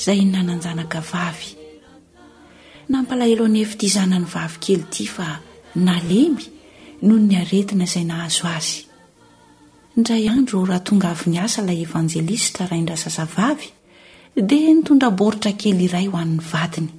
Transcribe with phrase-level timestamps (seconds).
[0.00, 1.50] zay nananjanaka vavy
[2.92, 5.28] nampalahelo any efity izanany vavy kely ity fa
[5.88, 6.44] nalemy
[7.08, 8.78] no nyaretina izay nahazo azy
[9.98, 13.68] indray andro raha tonga avyny asa ilay evanjelistra raindra sasa vavy
[14.50, 16.92] dia nitondra boritra kely iray ho an'ny vadiny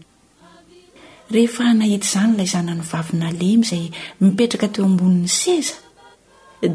[1.34, 3.86] rehefa nahita izany lay zanany vavy na lemy izay
[4.24, 5.78] mipetraka teo ambonin'ny seza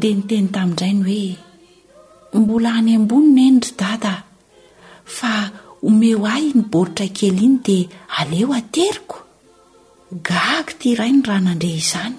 [0.01, 1.03] dia nyteny tamindray ny
[2.31, 4.13] hoe mbola any amboni na enydry dada
[5.17, 5.31] fa
[5.87, 7.87] omeo ahy ny boritra kely iny dia
[8.19, 9.17] aleo ateriko
[10.27, 12.15] gaky tya iray ny raha nandre izany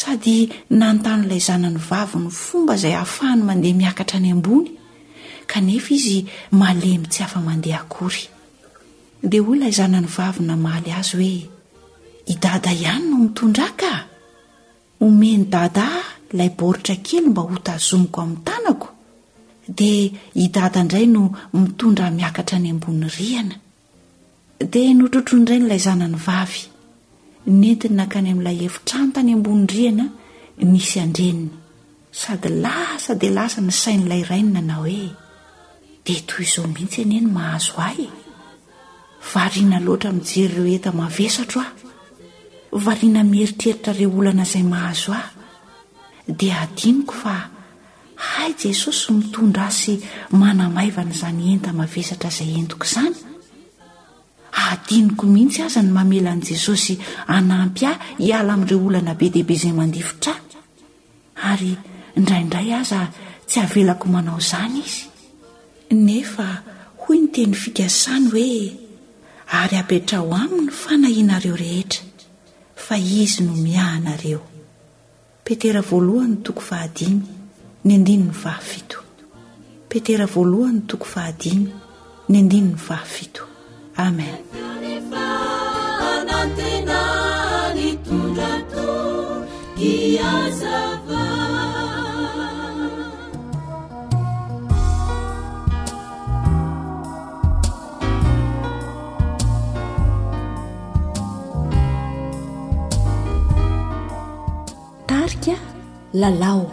[0.00, 0.36] sady
[0.78, 4.68] nanontanyilay zanany vavi ny fomba izay hahafahany mandeha miakatra any ambony
[5.50, 6.16] kanefa izy
[6.60, 8.22] malemy tsy hafa mandeha akory
[9.30, 11.36] dia oo inay zanany vavyna maly azy hoe
[12.32, 13.98] idada ihany no mitondra akaa
[15.04, 18.88] ome ny dada ah ilay boritra kely mba hotazomiko amin'ny tanako
[19.66, 23.54] dia idada indray no mitondra miakatra ny ambony rihana
[24.72, 26.62] dia notrotron ndray nolay zanany vavy
[27.60, 30.04] nentiny nankany amin'ilay efitrantany ambon'ny rihana
[30.72, 31.50] nisy andrenina
[32.20, 35.08] sady lasa dea lasa ny sain'ilay rainynana hoe
[36.06, 38.06] de toy izao mihitsy enyeny mahazo a e
[39.34, 45.28] varna loatra mjery reo etaetroahna mieritreritra e olanaizay mahazo ah
[46.38, 47.34] dia ainikofa
[48.16, 50.00] hay jesosy mitondra asy
[50.30, 53.16] manamaivana izany enta mavesatra izay entiko izany
[54.66, 56.94] adiniko mihitsy aza ny mamelan'i jesosy
[57.36, 60.40] anampy ahy hiala amin'ireo olana be dihibe izay mandifotra ah
[61.52, 61.72] ary
[62.18, 63.00] indraindray aza
[63.48, 65.00] tsy havelako manao izany izy
[66.06, 66.46] nefa
[67.02, 68.56] hoy ny teny fikasany hoe
[69.60, 72.02] ary apetrao amin ny fanahianareo rehetra
[72.84, 75.60] fa izy no miahinareopet
[77.88, 78.98] nyandinony fahafito
[79.88, 81.66] petera voalohany toko fahadiny
[82.28, 83.42] ny andino no fahafito
[83.96, 84.34] amen
[105.08, 105.54] tarika
[106.20, 106.66] lalao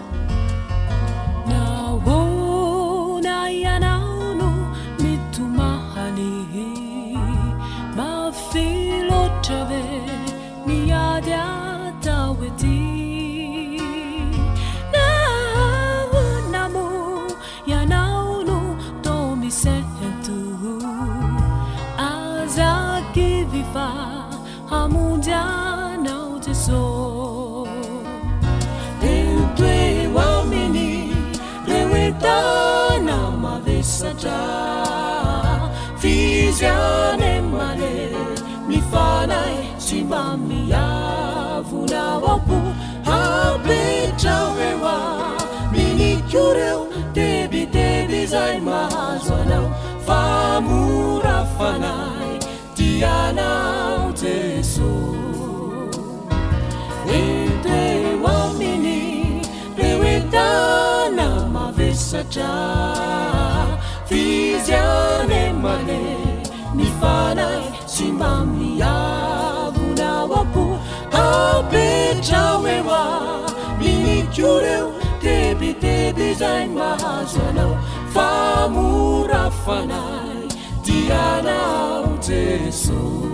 [40.02, 42.60] mbamiavonaaoko
[43.20, 44.32] apetra
[44.66, 45.00] e heoa
[45.74, 46.80] miniko reo
[47.16, 49.68] tebiteby zay mahazo anao
[50.08, 52.32] famora fanay
[52.76, 55.96] tianao jesos
[57.20, 57.22] e
[57.64, 57.92] toe
[58.30, 59.00] oa mini
[59.90, 62.52] eoetana mavesatra
[64.10, 66.02] tizyane mane
[66.78, 67.62] mi fanay
[67.96, 68.63] simbam
[71.62, 73.44] bedraoeoa
[73.78, 74.92] minikoeo
[75.22, 75.84] tbt
[76.18, 77.74] dezin mahazanao
[78.14, 80.44] famorafanay
[80.86, 83.32] dianao jesoawr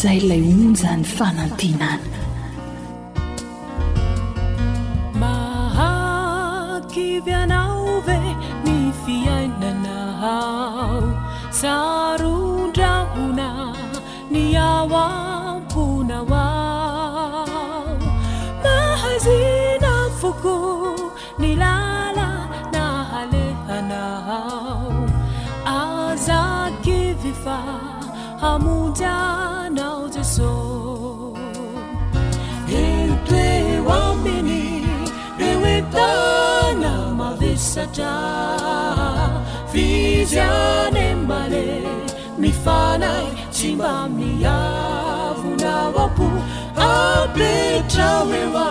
[0.00, 2.25] zay lay ony zany fanantin any
[7.26, 8.18] veanauve
[8.64, 11.04] nifiainanahau
[11.60, 13.48] sarudrabuna
[14.32, 16.46] niawapunawa
[18.64, 20.56] ma hazina fuku
[21.42, 22.28] nilala
[22.76, 24.96] nahalehanaau
[25.76, 27.58] azakivifa
[28.44, 29.14] hamuja
[39.72, 41.82] fizyane mane
[42.38, 46.26] mifanay tsy mamin'ny avonao ampo
[46.88, 48.66] ampetraoeoa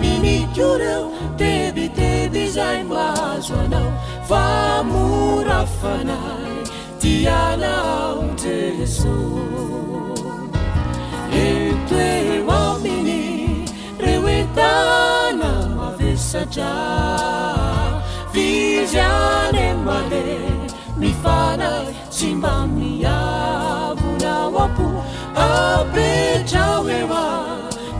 [0.00, 1.02] minikyoreo
[1.40, 3.90] tebitedy zai moazo anao
[4.28, 4.44] fa
[4.90, 6.54] mora fanay
[7.00, 10.22] tianao jesos
[11.32, 11.46] e
[11.88, 12.14] toe
[12.48, 13.22] ma mini
[14.02, 15.50] re etana
[15.88, 16.70] avesatra
[18.86, 20.22] zyane mane
[20.98, 24.86] mifanay si mba miavonao ampo
[25.34, 27.24] apretrao ema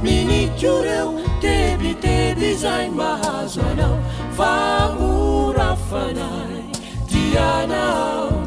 [0.02, 1.12] minikoreo
[1.42, 3.98] tebitelyzain mahazo anao
[4.36, 6.62] famorafanay
[7.08, 8.39] tianao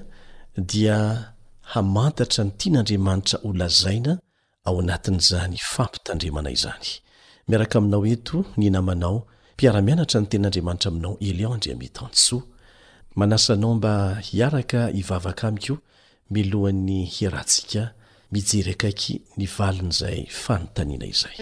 [1.71, 4.13] hamantatra ny tian'andriamanitra o lazaina
[4.67, 6.87] ao anatin'zany fampitandremana izany
[7.47, 9.17] miaraka ainao eto nnaanao
[9.57, 13.93] piaramianatra ny tenandriamanitra aminaoelioaasaao ba
[14.29, 15.75] hiaraka ivavaka mko
[16.33, 17.83] milohan'ny irahntsika
[18.31, 21.35] mijery akaiky ny valin' izay fanontaniana izay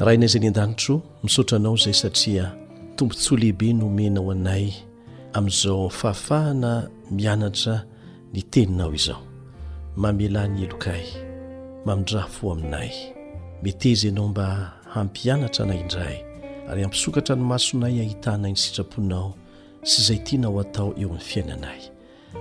[0.00, 2.44] raha inaizay ny an-danitro misaotranao zay satria
[2.96, 4.66] tompontsya lehibe nomenaao anay
[5.36, 6.72] amin'izao fahafahana
[7.16, 7.76] mianatra
[8.32, 9.20] ny teninao izao
[10.00, 11.04] mamela ny elokay
[11.86, 12.88] mamindra fo aminay
[13.62, 14.46] metezy anao mba
[14.94, 16.29] hampianatra na indray
[16.68, 19.34] ary ampisokatra ny masonay ahitanayny sitrapoinao
[19.82, 21.80] sy izay tia na ho atao eo amin'ny fiainanay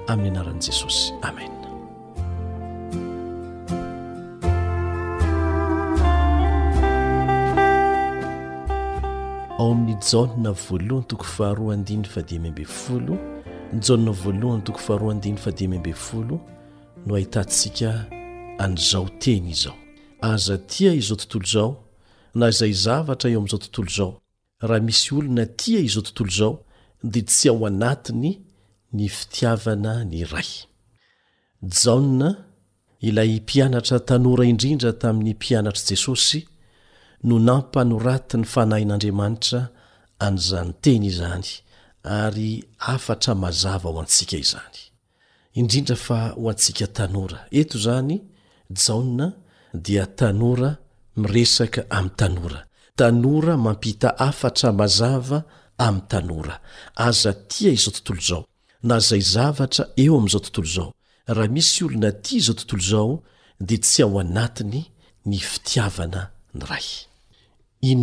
[0.07, 1.51] amin'ny anaran'i jesosy amen
[9.59, 13.17] ao amin'ny jana voalohany toko faharoandiny fa dia mimbefolo
[13.73, 16.39] ny jana voalohany toko faharoadin fa dia mimbefolo
[17.05, 18.05] no ahitantsika
[18.59, 19.75] an'zao teny izao
[20.21, 21.88] aza tia izao tontolo izao
[22.35, 24.11] na izay zavatra eo ami'izao tontolo izao
[24.61, 26.55] raha misy olona tia izao tontolo izao
[27.03, 28.31] dia tsy ao anatiny
[28.93, 30.49] ny fitiavana ny ray
[31.61, 32.35] ja
[33.01, 36.41] ilay mpianatra tanora indrindra tamin'ny mpianatr' jesosy
[37.23, 39.61] no nampa norati ny fanahin'andriamanitra
[40.19, 41.47] anzanyteny izany
[42.03, 44.77] ary afatra mazava ho antsika izany
[45.53, 48.17] indrindra fa ho antsika tanora etozany
[48.83, 49.27] jaona
[49.73, 50.69] diatanora
[51.17, 55.43] miresaka am'y tanora tanora mampita afatra mazava
[55.77, 56.61] am'y tanora
[56.95, 58.45] aza tia izao tontolo izao
[58.83, 60.93] na zay zavatra eo am'izao tontolo zao
[61.27, 63.23] raha misy olona ty izao tontolo zao
[63.59, 64.83] de tsy ao anatiny
[65.25, 66.29] ny fitiavana
[67.81, 67.95] y yiy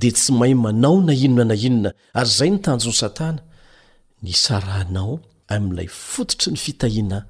[0.00, 5.14] de tsy mahay manao na inona na inona ary zay nitanjony satanansaranao
[5.48, 7.20] amin'ilay fototry ny fitahiana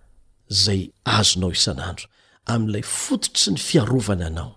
[0.48, 2.06] zay azonao isan'andro
[2.54, 4.50] amin'ilay fototry ny fiarovana anao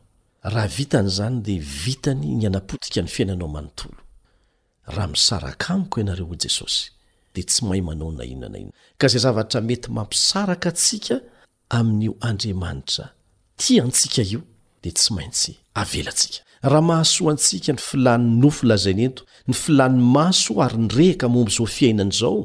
[0.54, 3.98] raha vitany izany dia vitany ny anapotika ny fiainanao manontolo
[4.96, 6.84] raha misaraka amiko ianareo jesosy
[7.34, 11.16] dia tsy mahay manao na ino na inoa ka izay zavatra mety mampisaraka antsika
[11.78, 13.06] amin'n'io andriamanitra
[13.62, 14.42] tiantsika io
[14.84, 15.52] dia tsy maintsy
[15.82, 16.40] avelatsika
[16.72, 22.14] raha mahasoa antsika ny filany nofolazayny ento ny filan'ny maso ary nyrehaka momby izao fiainana
[22.18, 22.38] izao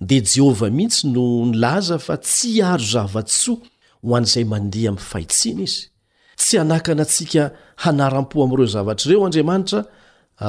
[0.00, 3.58] de jehovah mihitsy no nilaza fa tsy iaro zavatsoa
[4.04, 5.82] ho anzay mandeha amfahitsina izy
[6.40, 7.42] tsy hanakanatsika
[7.84, 9.80] hanaram-po amyreo zavatryreo andriamanitra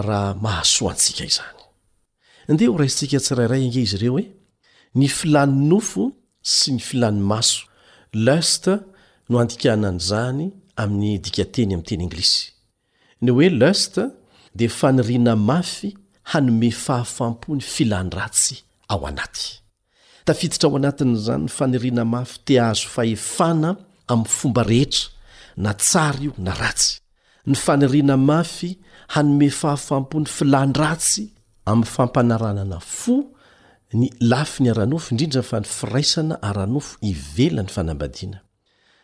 [0.08, 1.62] raha mahasoantsika izany
[2.54, 4.26] nde ho raiintsika tsirairay ange iz ireo e.
[5.04, 6.04] nfilan nofo
[6.56, 7.60] sy ny filanymaso
[8.26, 8.66] lust
[9.30, 10.46] no anikanany zany
[10.82, 12.46] aminy dikateny amteny englizy
[13.24, 13.96] ny elst
[14.58, 15.90] danirina mafy
[16.32, 18.56] hanom fahafampony filanyratsy
[18.90, 19.62] ao anaty
[20.26, 23.72] tafititra ao anatin'izany ny faniriana mafy te azo fahefana
[24.14, 25.08] amin'ny fomba rehetra
[25.66, 26.94] na tsara io na ratsy
[27.48, 28.70] ny faniriana mafy
[29.14, 31.26] hanome fahafampon'ny filan-dratsy
[31.72, 33.16] amin'ny fampanaranana fo
[34.00, 38.42] ny lafi ny ara-nofo indrindrafa ny firaisana ara-nofo ivelan'ny fanambadiana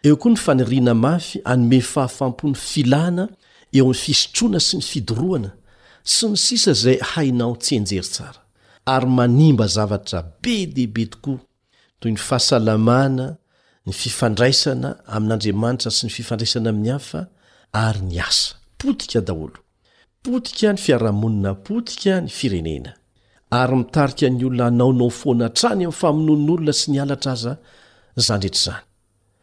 [0.07, 3.29] eo koa ny fanirina mafy hanome fahafampon'ny filana
[3.77, 5.53] eo a'ny fisotroana sy ny fidoroana
[6.15, 8.41] sy ny sisa zay hainao tsy enjery tsara
[8.85, 11.39] ary manimba zavatra be deibe tokoa
[11.99, 13.25] toy ny fahasalamana
[13.85, 17.19] ny fifandraisana amin'andriamanitra sy ny fifandraisana amin'ny hafa
[17.85, 19.57] ary ny asa potika daholo
[20.23, 22.91] potika ny fiarahamonina potika ny firenena
[23.59, 27.51] ary mitarika ny olona hanaonao foana trany amin'nyfamononon'olona sy ny alatra aza
[28.25, 28.83] zay ndrehetraizany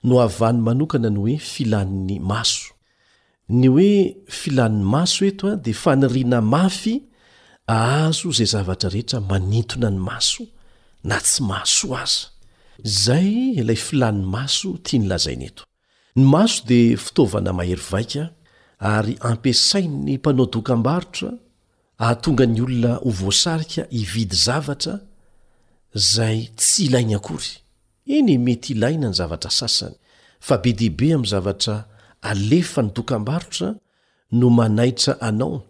[0.09, 2.71] no avany manokana ny hoe filann'ny maso
[3.59, 3.91] ny hoe
[4.41, 6.95] filan'ny maso eto a dia faniriana mafy
[7.69, 10.43] aazo izay zavatra rehetra manintona ny maso
[11.05, 12.27] na tsy maso aza
[13.05, 15.63] zay ilay filan'ny maso tia nylazaina eto
[16.19, 18.23] ny maso dia fitaovana maheryvaika
[18.79, 21.31] ary ampiasain'ny mpanao dokam-barotra
[22.05, 24.95] ahatonga ny olona ho voasarika ividy zavatra
[26.15, 27.51] zay tsy ilaina akory
[28.11, 29.95] iny mety ilaina ny zavatra sasany
[30.43, 31.77] fa be dihibe amin'ny zavatra
[32.31, 33.69] alefa ny dokambarotra
[34.39, 35.63] no manaitra anao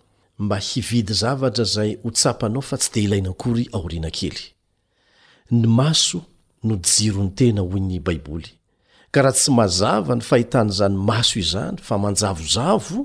[0.42, 4.38] mba hividy zavatra zay ho tsapanao fa tsy de ilaina akory aoriana kely
[5.58, 6.18] ny maso
[6.66, 8.50] no jirony tena hoy ny baiboly
[9.12, 13.00] ka raha tsy mazava ny fahitana zany maso izany fa manjavozavo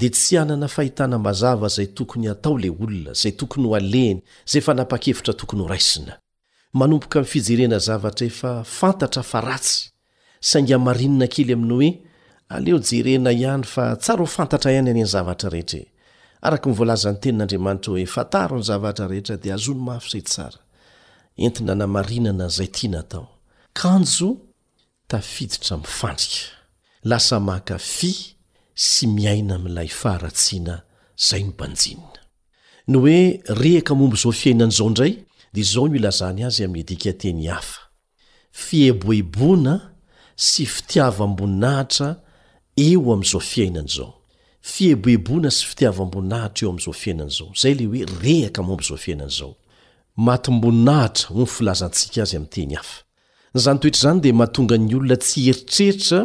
[0.00, 4.18] de tsy anana fahitana mazava zay tokony atao la olona zay tokony ho aleny
[4.50, 6.14] zay fa napa-kevitra tokony ho raisina
[6.78, 9.78] manompoka fijerena zavatra efa fantatra fa ratsy
[10.50, 11.92] sanga marinina kely aminao hoe
[12.54, 15.82] aleo jerena ihany fa tsara o fantatra ihanyan zavatra reetr e.
[16.46, 20.60] araka nyvoalazan'ny tenin'andriamanitra hoe fataro ny zavatra rehetra dia azony mafy izay tsara
[21.44, 23.26] entina namarinana izay ti natao
[23.80, 24.28] kanjo
[25.10, 26.38] tafiditra mifandrika
[27.10, 28.12] lasa makafy
[28.90, 30.74] sy miaina amin'ilay faharatsiana
[31.28, 32.20] zay no banjinina
[32.90, 33.18] ny hoe
[33.62, 35.12] rehaka mombo izao fiainan'izao indray
[35.54, 37.80] dia izao no ilazany azy amedikateny hafa
[38.64, 39.74] fieboiboana
[40.48, 42.08] sy fitiavaamboninahitra
[42.86, 44.19] eo amin'izao fiainan'izao
[44.60, 46.20] yoeraany
[54.20, 56.20] de mahatonga ny olona tsy heritreritra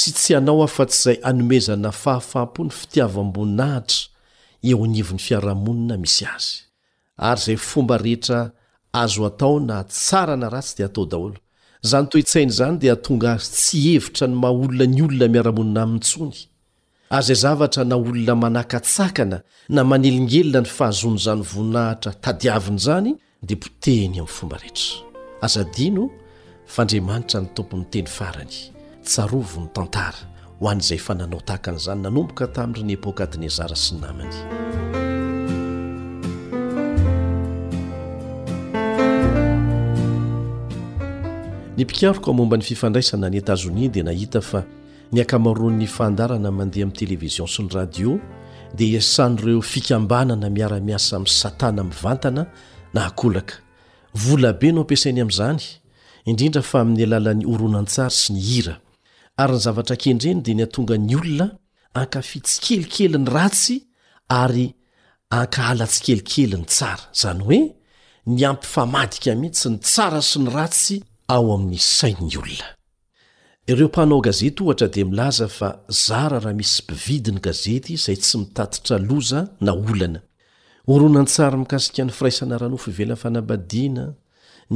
[0.00, 4.06] sy tsy anao afa tsy zay anomezana fahafampo ny fitiavambonnahitra
[4.62, 6.64] eo nvon'ny fiarahamonina misy azy
[7.16, 8.52] ary zay fomba rehetra
[8.92, 11.38] azo atao na tsara na rasy de atao daholo
[11.82, 15.98] zany toetsain' zany di tonga tsy hevitra ny mahaolona ny olona iaramonina n
[17.12, 23.10] ary zay zavatra na olona manakatsakana na manelingelina ny fahazoan' zany voninahitra tadiavina izany
[23.42, 25.02] dia mpoteny amin'ny fomba rehetra
[25.46, 26.10] aza dino
[26.74, 28.54] fandriamanitra ny tompon'ny teny farany
[29.02, 30.18] tsarovo ny tantara
[30.60, 34.34] ho an'izay fa nanao tahakanaizany nanomboka taminry nyepoka dnezara sy naminy
[41.76, 44.62] ny mpikariko momba ny fifandraisana ny etazonia dia nahita fa
[45.12, 48.12] ny akamaro'ny fandarana mandeha ami'ny television sy ny radio
[48.78, 52.44] de esanyreo fikambanana miaramiasa am'y satana am'nvantana
[52.94, 53.56] na alaka
[54.24, 55.60] volabe no ampiasainy am'zany
[56.30, 58.76] indrindra fa amin'ny alalan'ny oronan tsara sy ny hira
[59.42, 61.46] ary ny zavatra kendreny dea ny atonga ny olona
[62.00, 63.76] ankafy tsikelikely ny ratsy
[64.42, 64.66] ary
[65.38, 67.62] anka alatsikelikely ny tsara zany hoe
[68.34, 70.96] ny ampifamadika mihitsy ny tsara sy ny ratsy
[71.36, 72.76] ao amin'ny sain'ny olona
[73.70, 78.38] ireo mpahnao gazety ohatra dia milaza fa zara raha misy mpividi ny gazety izay tsy
[78.42, 80.20] mitatitra loza na olana
[80.92, 84.04] oronantsary mikasika n'ny firaisana ranofoivelafanabadiana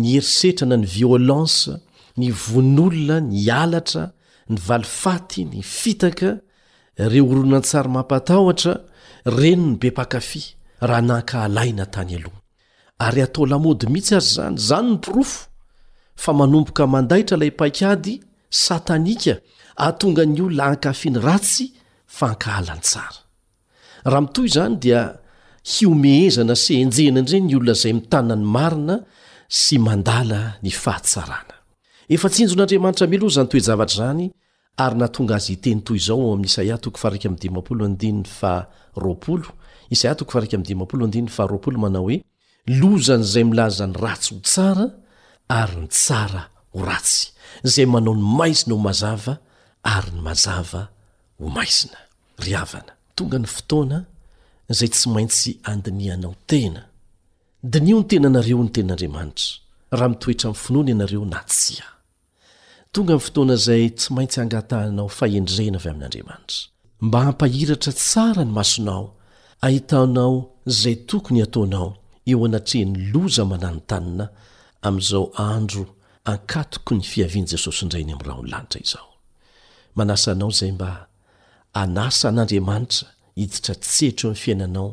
[0.00, 1.72] ny herisetrana ny violansa
[2.20, 4.04] ny vonolona ny alatra
[4.52, 6.28] ny valifaty ny fitaka
[7.04, 8.72] ireo oronantsara mampatahotra
[9.38, 10.42] reno ny bepa-kafy
[10.88, 12.38] raha nahnkahalaina tany aloha
[13.06, 15.38] ary atao lamody mihitsy azy zany zany ny mpirofo
[16.22, 18.14] fa manomboka mandahitra ilay paikady
[18.54, 19.36] satanika
[19.76, 21.64] atonga ny olona ankafiny ratsy
[22.16, 23.20] fa nkahalany tsara
[24.06, 25.00] raha mitoy zany dia
[25.72, 28.96] hiomehezana se enjena ndreny ny olona zay mitanany marina
[29.62, 31.54] sy mandala ny fahatsarana
[32.14, 34.24] efa tsinjon'andriamanitra milozany toezavatra zany
[34.84, 36.76] ary natonga azy iteny toy izao ao ami'ny isaia
[41.84, 42.16] manao hoe
[42.80, 44.86] lozany zay milaza ny ratsy ho tsara
[45.48, 47.26] ary ny tsara oratsy
[47.66, 49.34] izay manao ny maizina ho mazava
[49.94, 50.82] ary ny mazava
[51.40, 51.98] ho maizina
[52.42, 53.98] ry avana tonga ny fotoana
[54.70, 56.82] izay tsy maintsy andinianao tena
[57.72, 59.48] dinio ny tenanareo ny tenin'andriamanitra
[59.98, 61.86] raha mitoetra amin'ny finoana ianareo na tsia
[62.94, 66.60] tonga ny fotoana zay tsy maintsy angatahanao fahendrena avy amin'andriamanitra
[67.06, 69.04] mba hampahiratra tsara ny masonao
[69.66, 70.34] ahitanao
[70.70, 71.88] izay tokony hataonao
[72.30, 74.24] eo anatrehny loza manano tanina
[74.86, 75.84] amin'izao andro
[76.24, 79.08] ankatoko ny fiavian'i jesosy indrany amin'ny raha ono lanitra izao
[79.94, 81.06] manasa anao zay mba
[81.80, 83.08] anasa n'andriamanitra
[83.38, 84.88] hiditra tsetro amin'ny fiainanao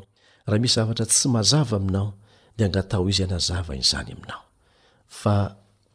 [0.50, 2.10] raha misy zavatra tsy mazava aminao
[2.58, 4.44] dia angatao izy anazavanyzany aminao
[5.22, 5.36] fa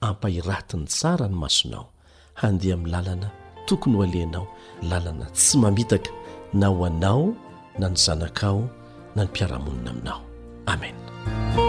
[0.08, 1.86] ampahirati ny tsara ny masonao
[2.40, 3.28] handeha milalana
[3.66, 4.46] tokony ho alehanao
[4.88, 6.10] lalana tsy mamitaka
[6.52, 7.24] na ho anao
[7.78, 8.60] na ny zanakao
[9.14, 10.20] na ny mpiaramonina aminao
[10.72, 11.64] amena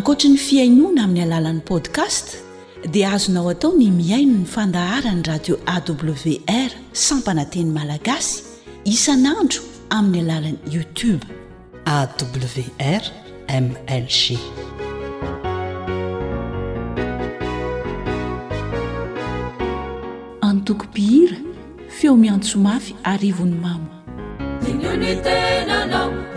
[0.00, 2.26] ankoatra ny fiainona amin'ny alalan'ni podcast
[2.94, 6.70] dia azonao atao ny miaino ny fandaharany radio awr
[7.06, 8.38] sampananteny malagasy
[8.94, 9.60] isanandro
[9.90, 11.24] amin'ny alalany youtube
[11.96, 14.24] awrmlg
[20.48, 21.38] antokom-pihira
[22.00, 26.29] feo miansomafy arivony mamaynnao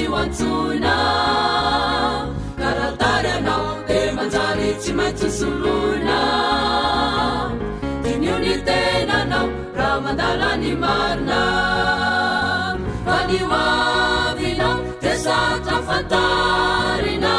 [0.00, 0.86] atoinakaratary
[3.38, 6.18] anao de manjany tsy maintsosoloina
[8.02, 9.46] dinio ni tenanao
[9.78, 11.40] raha mandalany marina
[13.06, 17.34] manioavinao de sata fatarina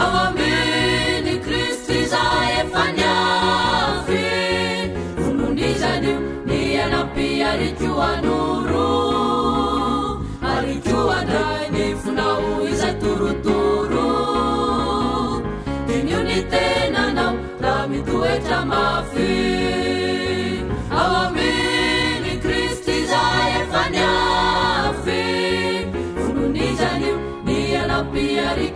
[0.00, 0.56] ao ami
[1.26, 2.24] ny kristy za
[2.58, 4.24] efa ni avy
[5.20, 6.16] volonizanyio
[6.48, 8.90] ny anampi ary kio anoro
[10.52, 14.08] ary ko andray ny fonao izay torotoro
[15.88, 17.32] dinyio ny tenanao
[17.64, 19.51] da mitoetra mafy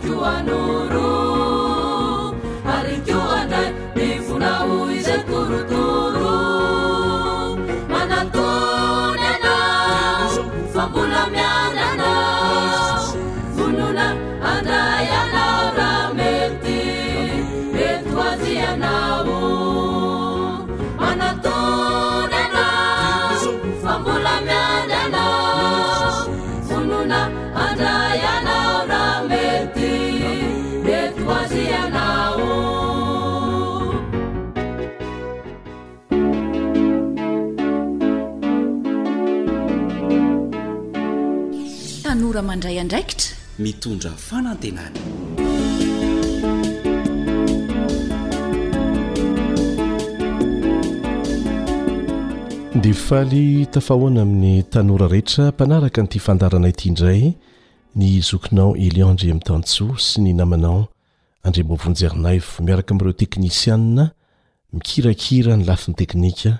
[0.05, 1.06] جوانر
[42.61, 44.99] daki mitondra fanantenana
[52.83, 57.23] de faly tafahoana amin'ny tanora rehetra mpanaraka nyity fandarana ity indray
[57.99, 60.81] ny zokinao elionndre ami'ny tantsoa sy ny namanao
[61.45, 64.05] andrem-bo vonjarinayfo miaraka amin'ireo teknisianna
[64.73, 66.51] mikirakira ny lafiny teknika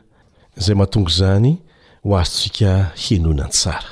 [0.57, 1.51] izay mahatongy zany
[2.03, 2.69] ho azontsika
[3.03, 3.89] henonany tsara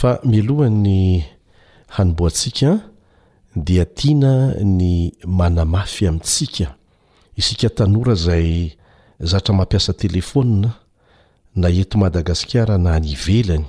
[0.00, 1.20] fa milohan'ny
[1.96, 2.70] hanomboantsika
[3.56, 6.74] dia tiana ny manamafy amintsika
[7.36, 8.72] isika tanora zay
[9.20, 10.70] zatra mampiasa telefona
[11.54, 13.64] na eto madagasikara na nyvelany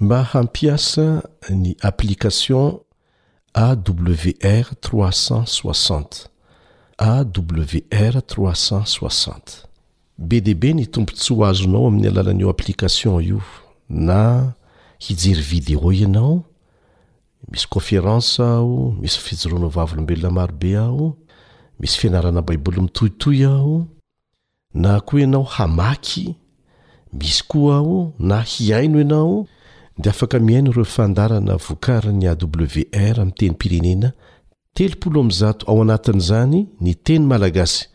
[0.00, 2.78] mba hampiasa ny applikation
[3.54, 6.06] awr-360
[6.98, 9.40] awr-360
[10.18, 13.42] be deibe ny tompo tsy ho azonao amin'ny alalan' eo applikation io
[13.90, 14.52] na
[15.00, 16.44] hijery video ianao
[17.50, 21.16] misy conféransa aho misy fijoroana vavylombelona marobe aho
[21.78, 23.86] misy fianarana baiboly mitohitoy aho
[24.74, 26.36] na koa ianao hamaky
[27.12, 29.46] misy koa aho na hiaino ianao
[29.98, 34.12] de afaka mihaino reo fandarana vokari ny a wr ami'teny pirenena
[34.74, 37.88] teoloazato ao anatin' zany ny teny malagasy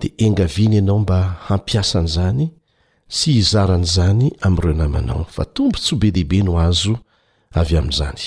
[0.00, 2.50] de engaviana ianao mba hampiasan'zany
[3.12, 6.94] tsy izaran'zany amireo namanao fa tompo tsy o be dehibe no azo
[7.60, 8.20] avy amin'izany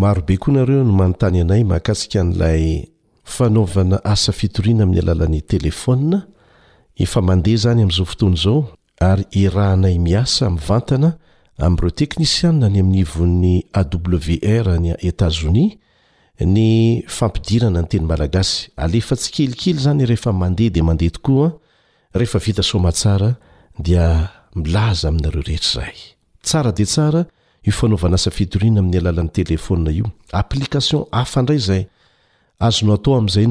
[0.00, 2.62] marobe koa nareo no manontany anay mahakasika n'lay
[3.34, 6.18] fanaovana asa fitoriana amin'ny alalan'ny telefona
[7.04, 8.58] efa mandeha zany am'zao fotoanzao
[9.10, 11.08] ary irahnay miasa mvantana
[11.66, 15.66] amireoteknisiaa ny amin'nvon'ny awr ny etazoni
[16.54, 16.64] ny
[17.16, 21.48] fampidirana ny tenymalagasy alefa tsy kelikely zany rehefa mandeha di mandehatooa
[22.20, 23.30] rehefavitasoataa
[23.78, 25.94] dia milaza aminareo rehetraray
[26.42, 27.24] tsarade saa
[27.66, 31.82] io fnaovana asafiorina amin'ny alalan'ny telefona ioapliaion aayazoozay
[32.60, 33.50] aoaaiinay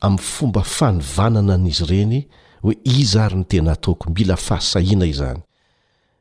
[0.00, 2.14] amin'ny fomba fanivanana n'izy ireny
[2.62, 5.40] hoe iza ary ny tena ataoko mila fahasahina izany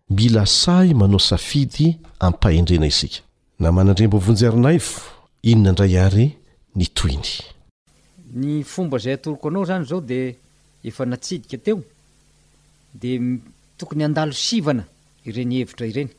[0.09, 1.87] mila sahy manao safidy
[2.19, 3.19] ampahendrena isika
[3.59, 5.01] namanandrembo vonjerinaifo
[5.43, 6.25] inona ndray ary
[6.75, 7.29] ny toiny
[8.33, 10.35] ny fomba zay atoloko anao zany zao de
[10.83, 11.81] efa natsidika teo
[12.93, 13.39] de
[13.77, 14.83] tokony andalo sivana
[15.25, 16.11] irenihevitra ireny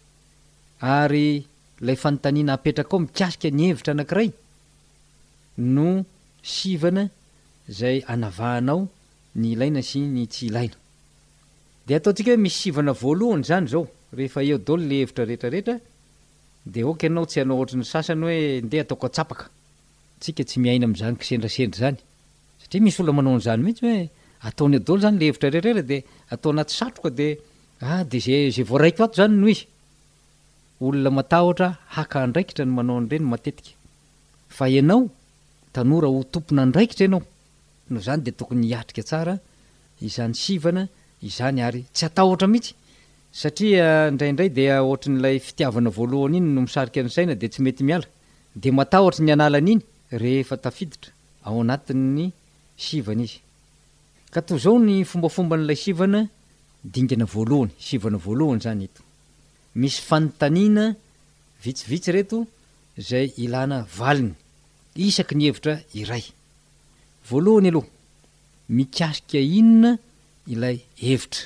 [0.80, 1.46] ary
[1.80, 4.30] lay fanontaniana apetraka ao mikasika ny hevitra anakiray
[5.58, 6.04] no
[6.42, 7.10] sivana
[7.68, 8.88] zay anavahanao
[9.36, 10.74] ny laina sy ny tsy ilaina
[11.86, 13.84] de ataontsika hoe misy sivana voalohany zany zao
[14.16, 20.44] rehefa eodlo le evitra rehetrarehetrade okanao tsy anao oatra ny sasany hoe de ataok kka
[20.44, 24.08] tsy miaina amzanykedraedr nria misy olona manaonyany mihitsy
[24.42, 25.84] hoeatolozany leevitra rerretra
[28.08, 29.34] dtakdraioato zany
[32.24, 34.84] nndraikitrany manaonyreny mae
[36.10, 37.22] hotompona ndraikitra enao
[37.90, 39.34] no zany de tokony iatrika tsara
[40.02, 40.88] izany sivana
[41.22, 42.74] izany ary tsy atahotra mihitsy
[43.40, 47.46] satria eh, ndraindray de eh, oatra n'lay fitiavana voalohany iny no misarika ny saina de
[47.48, 48.04] tsy mety miala
[48.62, 49.82] de matahtra ny analany iny
[50.20, 51.10] rehefa tafiditra
[51.46, 52.26] ao anatinny
[52.84, 53.34] sivana iz
[54.34, 57.72] kato zao ny fombafomban'la sivanadngnavalohany
[58.08, 64.34] ina voalohany zany etomisy fanvitsivitsy retozay ilana valiny
[65.04, 66.24] iaky nyhevitra iray
[67.30, 67.86] voalohany aloha
[68.76, 69.90] mikasika inona
[70.52, 70.76] ilay
[71.12, 71.42] evitra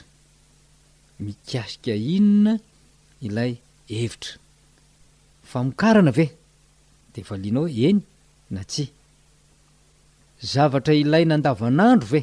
[1.26, 2.52] mikasika inona
[3.26, 3.52] ilay
[4.00, 4.36] evitra
[5.50, 6.26] famikarana ve
[7.14, 8.00] de valianaoe eny
[8.54, 8.84] na tsi
[10.52, 12.20] zavatra ilay nandavanandro ve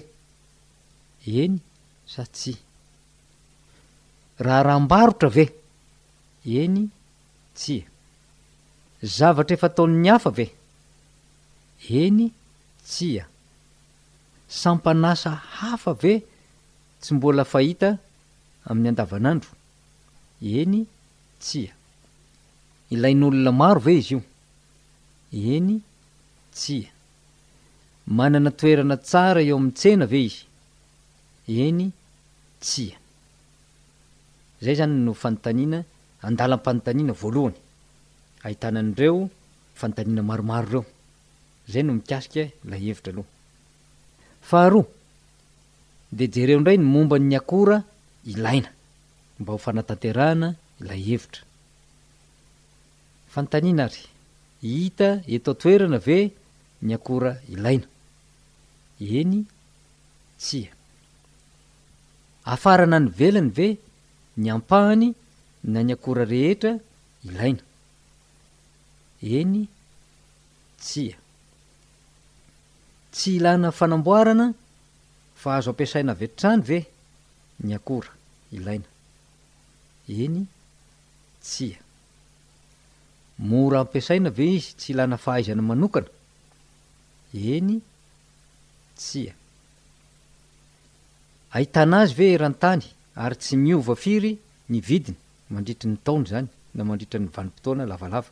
[1.41, 1.55] eny
[2.13, 2.53] sa tsy
[4.45, 5.45] raha rambarotra ve
[6.63, 6.77] eny
[7.57, 7.87] tsia
[9.17, 10.45] zavatra efa ataon'ny afa ve
[12.03, 12.23] eny
[12.89, 13.25] tsia
[14.49, 15.29] sampanasa
[15.61, 16.23] hafa ve
[17.01, 17.89] tsy mbola fahita
[18.69, 19.51] amin'ny an-davanandro
[20.41, 20.85] eny
[21.39, 21.69] tsia
[22.93, 24.23] ilain'olona maro ve izy io
[25.57, 25.79] eny
[26.57, 26.89] tsia
[28.17, 30.43] manana toerana tsara eo amin'ny tsena ve izy
[31.67, 31.91] eny
[32.63, 32.97] tsia
[34.63, 35.77] zay zany no fanontanina
[36.27, 37.57] andalam-panontaniana voalohany
[38.45, 39.29] ahitanan'ireo
[39.79, 40.83] fantanina maromaro reo
[41.71, 43.29] zay no mikasika la hevitra aloha
[44.47, 44.85] faharoa
[46.17, 47.77] de jereo ndray ny mombanny akora
[48.31, 48.69] ilaina
[49.39, 50.47] mba ho fanatanterahana
[50.81, 51.43] ilay hevitra
[53.33, 54.03] fantanina ary
[54.61, 56.17] hita eto toerana ve
[56.85, 57.87] ny akora ilaina
[59.19, 59.37] eny
[60.43, 60.71] tsia
[62.53, 63.67] afarana ny velany ve
[64.41, 65.07] ny ampahany
[65.71, 66.71] na ny akora rehetra
[67.27, 67.63] ilaina
[69.39, 69.61] eny
[70.83, 71.15] tsia
[73.11, 74.53] tsy ilana fanamboarana
[75.35, 76.79] fahazo ampiasaina vetitrany ve
[77.63, 78.09] ny akora
[78.51, 78.85] ilaina
[80.07, 80.45] eny
[81.41, 81.79] tsia
[83.39, 86.07] mora ampiasaina ve izy tsy ilana fahaizana manokana
[87.33, 87.81] eny
[88.95, 89.33] tsia
[91.53, 92.83] ahitana azy ve eran-tany
[93.15, 94.37] ary tsy miova firy
[94.69, 95.17] ny vidiny
[95.49, 98.29] mandritra ny taony zany na mandritra ny vanim-potoana lavalava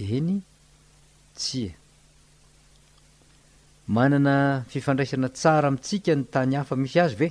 [0.00, 0.40] eny
[1.36, 1.72] tsia
[3.94, 4.36] manana
[4.72, 7.28] fifandraisana tsara amintsika ny tany hafa misy azy ve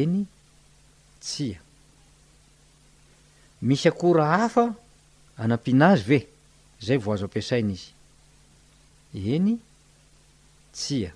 [0.00, 0.16] eny
[1.24, 1.58] tsia
[3.68, 4.64] misy akora hafa
[5.42, 6.18] anampiana azy ve
[6.86, 7.88] zay vo azo ampiasaina izy
[9.36, 9.48] eny
[10.78, 11.10] tsia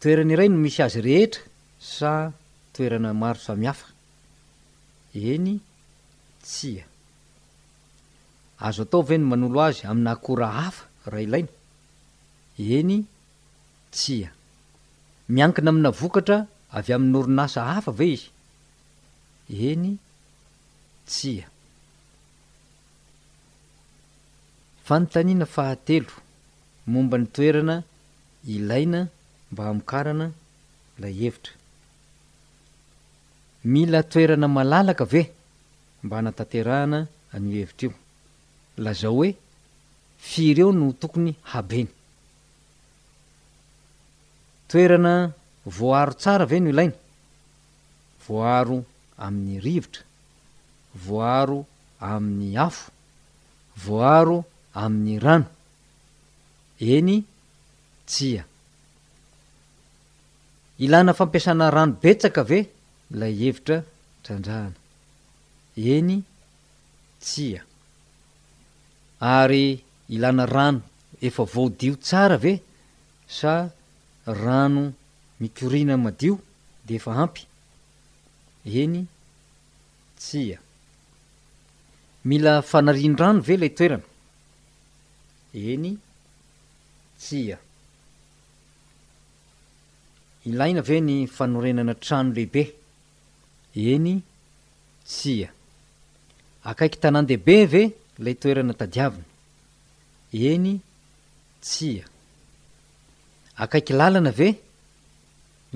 [0.00, 1.42] toerana iray no misy azy rehetra
[1.94, 2.12] sa
[2.76, 3.86] toerana maro samihafa
[5.32, 5.56] eny
[6.48, 6.84] tsia
[8.66, 11.50] azo atao ve no manolo azy amina hakora hafa ray ilaina
[12.78, 12.98] eny
[13.94, 14.28] tsia
[15.34, 16.36] miankina amina vokatra
[16.76, 18.26] avy amin'nyorinasa hafa ve i
[19.70, 19.84] eny
[21.12, 21.46] tsia
[24.86, 26.14] fanontaniana fahatelo
[26.92, 27.76] momba ny toerana
[28.54, 29.00] ilaina
[29.50, 30.26] mba hamikarana
[31.00, 31.52] lahevitra
[33.72, 35.22] mila toerana malalaka ve
[36.02, 36.98] mba hanatanterahana
[37.34, 37.94] anyo hevitra io
[38.84, 39.30] lazao hoe
[40.30, 41.88] fireo noo tokony habeny
[44.70, 45.32] toerana
[45.64, 46.94] voaaro tsara ve no ilaina
[48.26, 48.78] voaaro
[49.26, 50.02] amin'ny rivotra
[51.06, 51.58] voaro
[52.12, 52.82] amin'ny afo
[53.84, 54.38] voaaro
[54.82, 55.48] amin'ny rano
[56.94, 57.12] eny
[58.10, 58.42] tsia
[60.84, 62.60] ilana fampiasana rano betsaka ve
[63.20, 63.78] lay hevitra
[64.22, 64.78] drandjahana
[65.94, 66.16] eny
[67.24, 67.60] tsia
[69.40, 69.64] ary
[70.14, 70.80] ilana rano
[71.28, 72.52] efa voodio tsara ve
[73.38, 73.52] sa
[74.34, 74.92] rano
[75.40, 76.38] mikorina madio
[76.86, 77.46] de efa hampy
[78.82, 79.06] eny
[80.18, 80.58] tsia
[82.28, 84.02] mila fanarin-drano ve ilay toerana
[85.54, 85.98] eny
[87.22, 87.56] tsia
[90.48, 92.62] ilaina ve ny fanorenana trano lehibe
[93.92, 94.14] eny
[95.10, 95.48] tsia
[96.70, 97.82] akaiky tanandehibe ve
[98.24, 99.24] lay toerana tadiavina
[100.50, 100.72] eny
[101.64, 102.04] tsia
[103.64, 104.48] akaiky lalana ve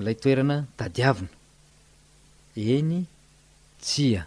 [0.03, 1.29] lay toerana tadiavina
[2.75, 2.91] eny
[3.85, 4.21] tsia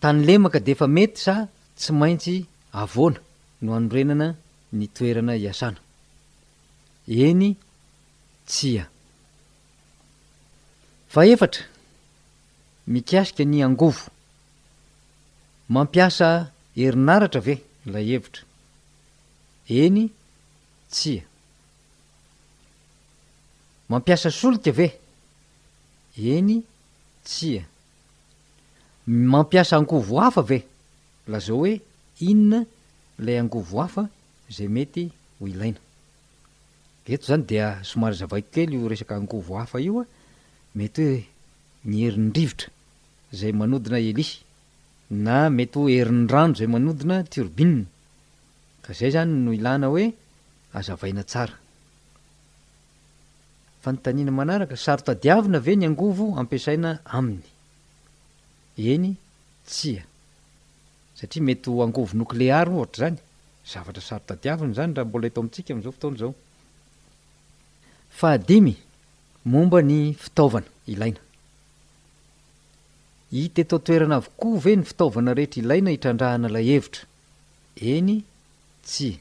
[0.00, 1.34] tany lemaka de efa mety sa
[1.78, 2.36] tsy maintsy
[2.82, 3.20] avoana
[3.62, 4.26] no hanorenana
[4.78, 5.80] ny toerana iasana
[7.26, 7.48] eny
[8.50, 8.84] tsia
[11.12, 11.62] fa efatra
[12.92, 14.04] mikasika ny angovo
[15.74, 16.28] mampiasa
[16.82, 17.54] erinaratra ve
[17.92, 18.42] lay hevitra
[19.84, 20.04] eny
[20.94, 21.22] tsia
[23.92, 24.86] mampiasa solika ave
[26.34, 26.56] eny
[27.28, 27.62] tsia
[29.32, 30.58] mampiasa angovo hafa ave
[31.32, 31.72] lazao hoe
[32.30, 32.58] inona
[33.24, 34.04] lay angovo hafa
[34.56, 35.04] zay mety
[35.40, 35.80] ho ilaina
[37.14, 40.04] eto zany dea somary zavaikokely io resaka angovo hafa io a
[40.78, 41.22] mety hoe
[41.90, 42.68] ny herinyrivotra
[43.38, 44.30] zay manodina elis
[45.24, 47.84] na mety ho herin- rano zay manodina turbina
[48.84, 50.06] ka zay zany no ilana hoe
[50.78, 51.56] azavaina tsara
[53.82, 57.42] fa nyntanina manaraka sarotadiavina ve ny angovo ampiasaina aminy
[58.92, 59.06] eny
[59.68, 60.02] tsia
[61.18, 63.18] satria metyh angovo nokleary ohatra zany
[63.70, 66.32] zavatra sarotadiaviny zany raha mbola eto amintsika amn'izao fotona izao
[68.18, 68.74] fa dimy
[69.52, 71.18] momba ny fitaovana ilaina
[73.42, 77.04] itetotoerana avokoa ve ny fitaovana rehetra ilaina hitrandrahana la hevitra
[77.94, 78.14] eny
[78.86, 79.16] tsia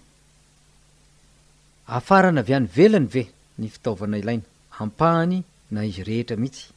[1.91, 3.23] ahafarana avy any velany ve
[3.59, 4.48] ny fitaovana ilaina
[4.79, 5.39] ampahany
[5.73, 6.71] na izy rehetra mihitsy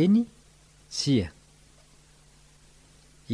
[0.00, 0.22] eny
[0.94, 1.28] tsia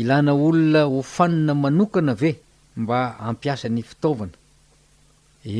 [0.01, 2.31] ilana olona ofanina manokana ve
[2.81, 4.37] mba ampiasa ny fitaovana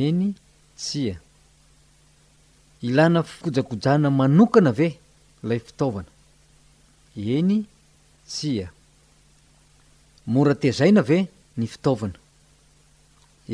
[0.07, 0.27] eny
[0.81, 1.15] tsia
[2.87, 4.89] ilana fikojakojana manokana ve
[5.47, 6.11] lay fitaovana
[7.35, 7.57] eny
[8.31, 8.67] tsia
[10.31, 11.17] mora tezaina ve
[11.59, 12.17] ny fitaovana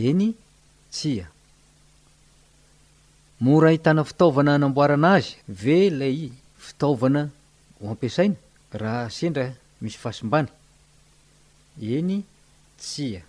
[0.07, 0.27] eny
[0.95, 1.25] tsia
[3.43, 6.17] mora hitana fitaovana anamboarana azy ve lay
[6.65, 7.21] fitaovana
[7.81, 8.35] ho ampiasaina
[8.81, 9.45] raha sendra
[9.81, 10.47] misy fahasimbany
[11.95, 12.13] eny
[12.81, 13.21] tsia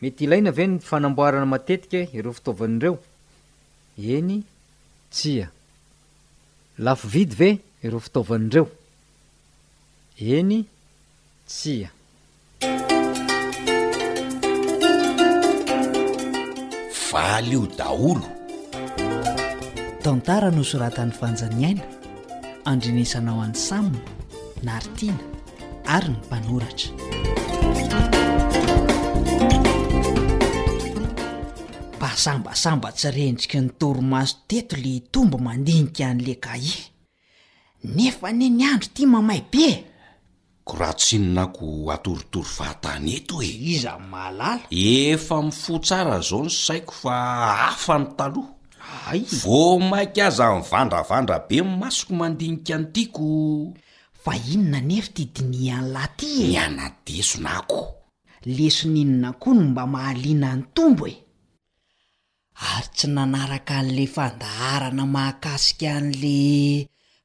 [0.00, 2.94] mety ilaina ve ny fanamboarana matetika ireo fitaovan'dreo
[4.14, 4.32] eny
[5.14, 5.50] tsia
[6.78, 7.48] lafo vidy ve
[7.84, 8.66] ireo fitaovan'idreo
[10.36, 10.62] eny
[11.50, 11.90] tsia
[17.20, 18.28] ahalio daolo
[20.04, 21.82] tantara no soratan'ny fanjaniaina
[22.70, 24.00] andrinisanao an'ny samma
[24.66, 25.24] naritina
[25.96, 26.90] ary ny mpanoratra
[31.98, 36.72] mba sambasamba tsyrendrika nytoromazo teto le tomba mandinika an'le gahi
[37.96, 39.66] nefa ne ny andro ty mamay be
[40.70, 46.92] koraha tsyinonako atoritory fahatany eto e iza ny maalala efa mifo tsara zao ny saiko
[47.02, 47.14] fa
[47.62, 53.26] hafa ny taloha ay vo mainka aza ny vandravandra be ny masoko mandinika an'itiako
[54.22, 57.80] fa inona nefy ty dini an' lah ty e ny anadesonako
[58.54, 61.16] leso n'inona koa no mba mahaliana ny tombo e
[62.70, 66.36] ary tsy nanaraka an'le fandaharana mahakasika an'le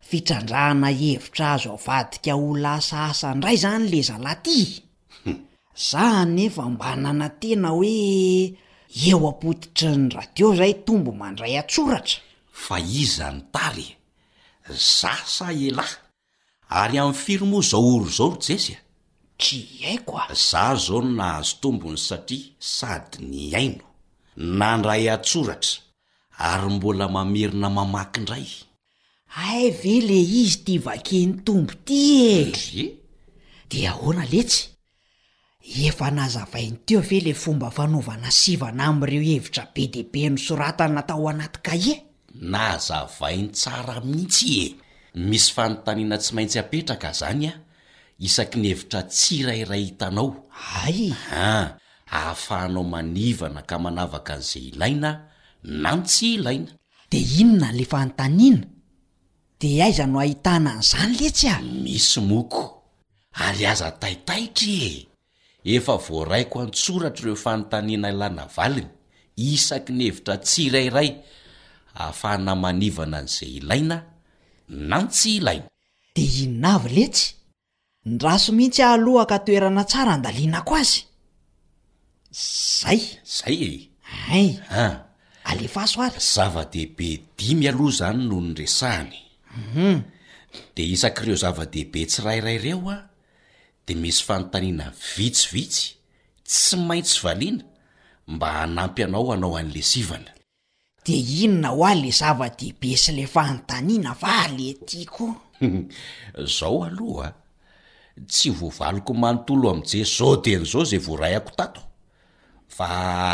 [0.09, 4.59] fitrandrahana hevitra azo avadika ola asa asa indray zany le zalaty
[5.89, 7.91] zah nefa mbanana tena hoe
[9.09, 12.19] eo apotitry ny radio zay tombo mandray atsoratra
[12.65, 13.91] fa iza nytarye
[15.01, 15.95] zasa elahy
[16.81, 18.81] ary amin'ny firmo zao oro zao ryjesya e?
[19.43, 23.85] try aiko a za zao no nahazo tombony satria sady ny aino
[24.59, 25.77] nandray atsoratra
[26.49, 28.47] ary mbola mamerina mamakiindray
[29.35, 32.85] ay ve le izy tya vake ny tombo iti e
[33.69, 34.61] dia ahoana letsy
[35.87, 41.01] efa nazavainy teo ve le fomba fanaovana sivana ami'ireo hevitra be debe ny sorata na
[41.09, 41.95] tao anaty ka ie
[42.53, 44.75] nazavainy tsara mihitsy e
[45.29, 47.53] misy fanontaniana tsy maintsy apetraka zany a
[48.27, 50.29] isaky ny hevitra tsy irairay hitanao
[50.85, 51.75] ayah
[52.17, 55.09] ahafahanao manivana ka manavaka an'izay ilaina
[55.83, 56.71] na n tsy ilaina
[57.11, 58.63] di inona l
[59.59, 62.63] de aiza no ahitana nizany letsy ah misy moko
[63.45, 64.99] ary aza taitaitra e
[65.77, 68.89] efa voaraiko antsoratra ireo fanontanina lana valiny
[69.53, 71.09] isaky ny hevitra tsi irairay
[72.01, 73.97] ahafahna manivana n'izay ilaina
[74.89, 75.67] na n tsy ilaina
[76.15, 77.27] de innavy letsy
[78.11, 81.01] n raso mihitsy aaloaka toerana tsara andalianako azy
[82.79, 82.99] zay
[83.37, 83.71] zay e
[84.37, 84.49] ay
[84.81, 84.95] ah
[85.49, 89.15] alefa aso ary zava-deibe dimy aloha izany noho nyresahany
[89.73, 90.05] humde
[90.93, 92.97] isak'ireo zava-dehibe tsyrairaireo a
[93.87, 95.85] de misy fanontanina vitsivitsy
[96.47, 97.63] tsy maintsy valiana
[98.33, 100.31] mba hanampy anao hanao an'le sivana
[101.05, 101.13] de
[101.45, 105.25] inona ho a le zava-dehibe sy le fanotanina vale tiko
[106.57, 107.29] zao aloha
[108.31, 111.81] tsy voavaliko manontolo amje so den' zao zay vo ray ako tato
[112.75, 112.87] fa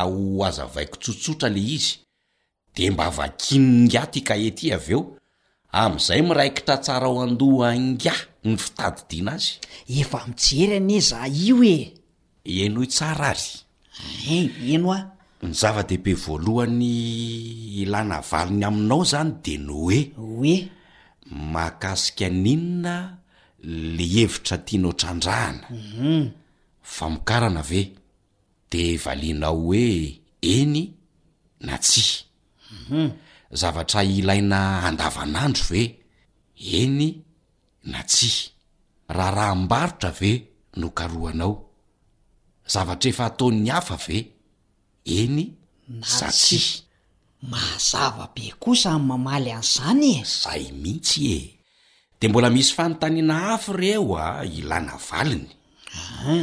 [0.07, 1.95] ho aza vaiko tsotsotra le izy
[2.75, 5.01] de mba avakinnyatika ety aveo
[5.73, 8.13] am'izay miraikitra tsara ho andoanga
[8.45, 9.59] ny fitadidiana azy
[10.01, 11.77] efa mijery any e za io e
[12.63, 14.39] eno hi tsara arye
[14.75, 14.99] eno a
[15.47, 16.83] ny zava-dehibe voalohan'ny
[17.83, 20.55] ilana valiny aminao zany de no oe oe
[21.53, 22.95] makasika aninina
[23.95, 26.27] le hevitra tianao trandrahanam mhm.
[26.93, 27.81] fa mikarana ve
[28.71, 29.85] de valianao hoe
[30.55, 30.79] eny
[31.65, 32.19] na tsium
[32.89, 33.07] mhm.
[33.51, 35.81] zavatra ilaina andavanandro ve
[36.81, 37.17] eny
[37.91, 38.31] na tsy
[39.11, 40.31] raha raha mbarotra ve
[40.79, 41.53] no karoanao
[42.73, 44.17] zavatra efa ataon'ny hafa ve
[45.05, 45.43] eny
[45.87, 46.59] na na tsy
[47.51, 51.39] mahazava be kosa m'y mamaly an'zany e zay mihitsy e
[52.19, 55.53] de mbola misy fanontanina hafy reo a ah, ilana valinya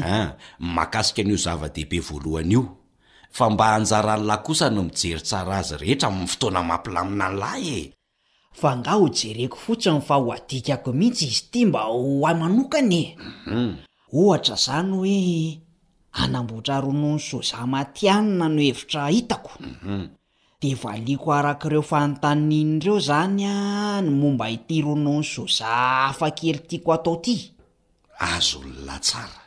[0.05, 0.07] ah.
[0.17, 0.29] ah,
[0.75, 2.63] makasika an'io zava-dehibe voalohany io
[3.31, 7.87] fa mba hanjaranylahykosa no mijery tsara azy rehetra minny fotoana mampilamina anylahy e
[8.61, 11.99] fa ngah ho jereko fotsiny fa ho adikako mihitsy izy ity mba ho
[12.29, 13.07] ay manokana e
[13.49, 13.71] mhm.
[14.21, 15.19] ohatra zany hoe
[16.13, 20.07] anambotra ronony soza matianina no hevitra hitako mhm.
[20.63, 23.55] de valiako arak'ireo fanotanin'ireo zany a
[24.03, 25.69] ny momba hity rono ny soza
[26.11, 27.37] afakely tiako ataoty
[28.19, 29.41] azo olola tsara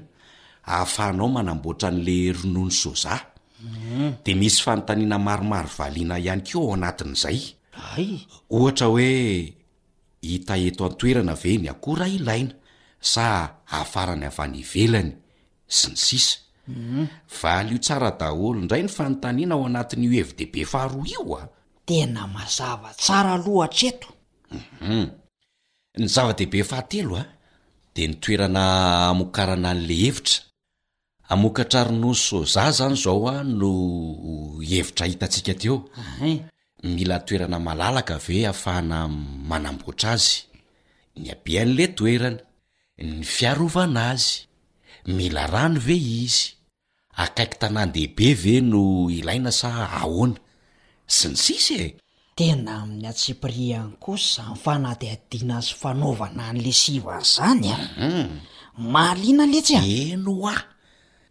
[0.73, 3.15] ahafahnao manambotra n'le ronony soa
[3.63, 4.07] mm.
[4.25, 7.39] de misy fanotanina maromaro vaiana ihany keo ao anatin'zay
[8.57, 9.09] ohatra oe
[10.31, 12.51] hita eto antoerana ve ny aora ilaina
[13.11, 13.23] sa
[13.73, 15.11] ahafarany avanyivelany
[15.77, 17.71] sy ny sisava mm.
[17.79, 20.81] osaradaholo indray ny fanontaniana ao anat'vdbha
[21.87, 24.07] tena mazava tsara loatra eto
[24.57, 25.03] uhum
[25.99, 27.33] ny zava-dehibe fahatelo ah, a
[27.95, 28.63] de ny toerana
[29.11, 30.39] amokarana an'le hevitra
[31.31, 33.69] amokatra rono sozah zany zao a ah, no
[34.69, 35.75] hevitra hitantsika teo
[36.95, 38.97] mila toerana malalaka ve ahafahana
[39.49, 40.33] manamboatra azy
[41.21, 42.41] ny abean'le toerana
[43.09, 44.27] ny fiarovana azy
[45.17, 46.41] mila rano ve izy
[47.23, 48.81] akaiky tanandehibe ve no
[49.19, 49.69] ilaina sa
[49.99, 50.39] ahoana
[51.07, 51.87] sy ny tsisy e
[52.37, 58.29] tena amin'ny atsipirihany kosa mi fanady adiana sy fanaovana n'le sivan zany a mhm.
[58.93, 60.55] mahaliana le tsy a eno a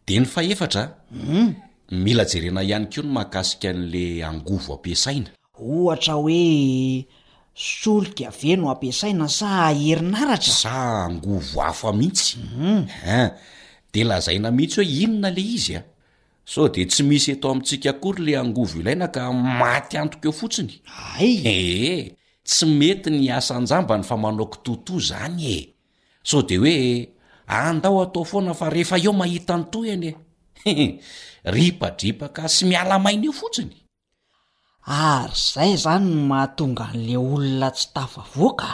[0.06, 1.46] de ny faefatram mhm.
[2.04, 5.28] mila jerena ihany ko no mahakasika n'le angovo ampiasaina
[5.72, 7.06] ohatra hoe
[7.72, 9.48] solikaveno ampiasaina sa
[9.80, 10.72] herinaratra sa
[11.08, 12.86] angovo afa mihitsym mhm.
[13.16, 13.28] an
[13.92, 15.80] de lazaina mihitsy hoe inona le izya
[16.52, 20.72] sao dea tsy misy eto amintsika akory le angovo ilaina ka maty antoko eo fotsiny
[21.18, 22.02] ay eh
[22.48, 25.58] tsy mety ny asan-jambany fa manao ko toto zany e
[26.28, 26.74] so de hoe
[27.58, 30.08] andao atao foana fa rehefa eo mahita ny to iany
[30.68, 31.00] e
[31.54, 33.74] ry padripa ka sy mialamaina eo fotsiny
[35.08, 38.70] ary izay zany mahatonga an'le olona tsy tavavoaka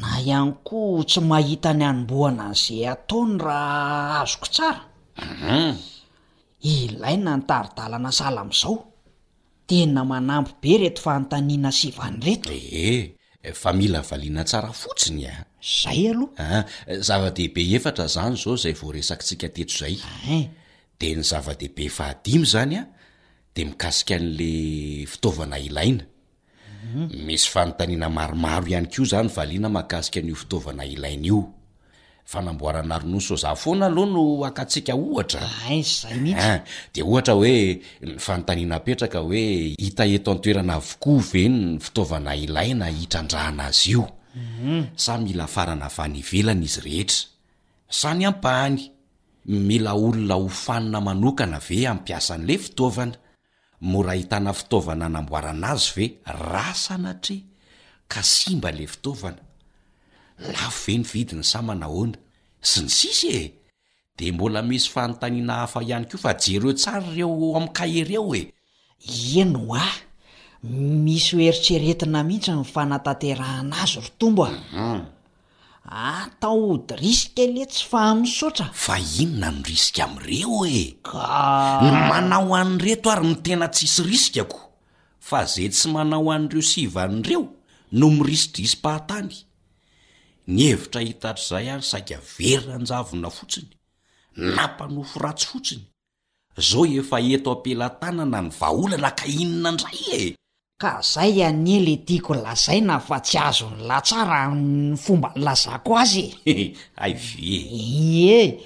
[0.00, 4.82] na ihany koa tsy mahita ny anomboana n'zay ataony raha azoko tsaram
[5.22, 5.97] mhm.
[6.66, 8.76] ilai na ntaridalana sala am'izao
[9.68, 15.34] tena manampy be rety fanotaniana sivany retoeh fa mila valiana tsara fotsiny a
[15.80, 16.62] zay aohaa ah,
[17.06, 19.94] zava-dehibe efatra zany zao zay vo resaktsika teto zay
[20.34, 20.44] eh.
[20.98, 22.82] de ny zava-dehibe ahamy zany a
[23.54, 24.50] de mikasika an'le
[25.10, 27.22] fitaovana ilaina mhm.
[27.26, 31.40] misy fanontanina maromaro ihany ko zany valiana mahakasika n'io fitaovana ilaina io
[32.28, 37.54] fanamboarana rnoso zafoana aloa no akatsiaka ohtradohta oe
[38.34, 42.80] antiana eaka oe hieto atoea o eaih
[45.64, 48.78] aaehesany ampany
[49.68, 53.12] mila olona hofanina manokana ve ampiasa n'le fitaovana
[53.90, 56.06] mora hitana fitaovana namboarana azy ve
[56.52, 57.36] rasanatre
[58.12, 59.38] ka simba le fitavana
[60.38, 62.18] laf ve ny vidiny samanahoana
[62.62, 63.42] sy ny tsisy e
[64.18, 68.48] de mbola misy fanotanina hafa ihany ko fa jereo tsary reo am kahereo e
[69.02, 69.94] ieno ah
[71.04, 75.02] misy hoeritreretina mihitsy ny fanatanterahanaazy ro tombo am mhm.
[75.90, 81.06] atao d risika le tsy fahamsotra fa inona ny risika amireo ek
[81.82, 84.60] ny manao an'ire toary nitena tsisy risikako
[85.28, 87.44] fa zay tsy manao an'ireo siva n'ireo
[87.98, 89.47] no mirisidrisy-pahatany
[90.50, 93.68] ny hevitra hitatr'izay ay saka verynanjavona fotsiny
[94.56, 95.82] nampanofo ratsy fotsiny
[96.68, 100.00] zao efa eto ampilantanana ny vaolana ka inona indray
[100.32, 100.40] e
[100.82, 106.26] ka zay any ely tiako lazaina fa tsy azony lah tsara any fomban lazako azy
[106.54, 106.72] e!
[107.04, 107.36] ay ve
[107.68, 108.56] ie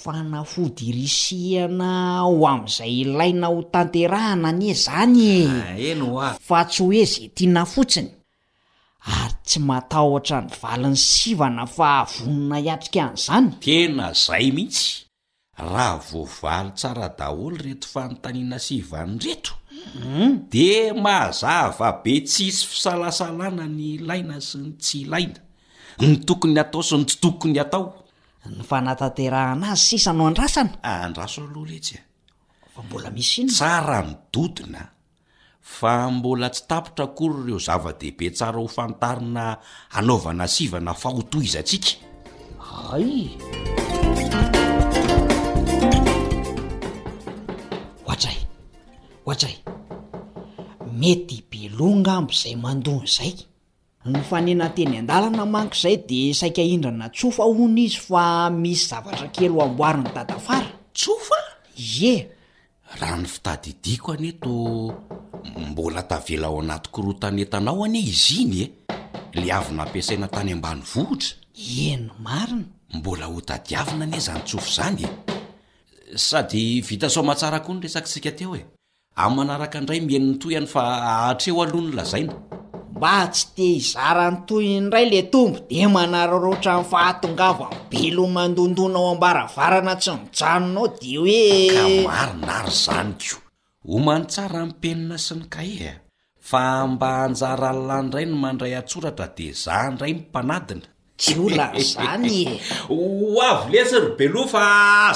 [0.00, 6.38] fanafodirisiana ho amn'izay ilaina ho tanterahana any e zany ah, eenoa ah!
[6.46, 8.10] fa tsy hoe za tiana fotsiny
[9.10, 14.86] ary tsy matahotra ny vali ny sivana fa vonona iatrika an'izany tena zay mihitsy
[15.70, 19.56] raha voavaly tsara-daholo reto fanotanina sivany retom
[19.94, 20.32] hmm.
[20.52, 20.68] de
[21.04, 25.40] maazava be tsisy fisalasalana ny laina syny tsy laina
[26.06, 27.84] ny tokony atao sony tsy tokony atao
[28.54, 34.12] ny fanatanterahanazy sisano andrasana a ah, andraso lohalo etsy a fa mbola misy inotsara ny
[34.32, 34.82] dodina
[35.62, 39.56] fa mbola tsy tapitra akory ireo zava-dehibe tsara ho fantarina
[39.94, 41.92] anaovana sivana fahoto iza atsika
[42.94, 43.14] ay
[48.02, 48.38] hohatsay
[49.26, 49.54] ohatsay
[50.98, 53.34] mety belonga ambo izay mandony zay
[54.10, 58.84] ny fanena teny an-dalana manko zay de saika indrana tsofa ho na izy fa misy
[58.90, 61.38] zavatra kely amboariny tatafara tsofa
[61.78, 62.16] ye
[63.00, 64.50] raha ny fitadidiako aneto
[65.70, 68.68] mbola tavela ao anaty korotanentanao anie izy iny e
[69.40, 75.02] le avy nampiasaina tany ambany vohitra eno marina mbola ho tadiavina anie zany tsofo zany
[75.04, 75.08] e
[76.18, 78.62] sady vita so mahatsara koa ny resakytsika teo e
[79.16, 82.34] ao manaraka indray miheniny toy hany fa ahatreo alohany lazaina
[83.02, 89.94] mba tsy te hizarany toyny ray la tombo de manara roatra n'n fahatongavabelo mandondonao ambaravarana
[90.02, 93.36] tsy nijanonao de hoeka marina ary zany ko
[93.90, 95.94] ho manitsara mpenina sy ny kaheha
[96.48, 100.86] fa mba hanjara anlany dray no mandray atsoratra de zah ndray nympanadina
[101.18, 102.54] tsy o la zany e
[102.90, 102.98] ho
[103.50, 104.64] avo letsy ry beloha fa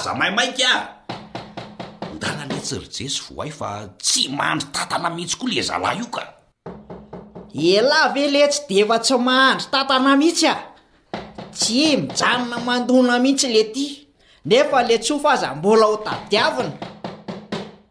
[0.05, 0.85] za mahimainka ah
[2.17, 3.69] ndana letsyry jesy vo ay fa
[4.03, 6.25] tsy mahandry tatana mihitsy koa le zalahy ioka
[7.57, 10.57] elahy ve le tsy defa tsy mahandry tantana mihitsy a
[11.53, 13.89] tsy mijanona mandona mihitsy le ty
[14.45, 16.73] nefa le tsofa aza mbola ho tadiavina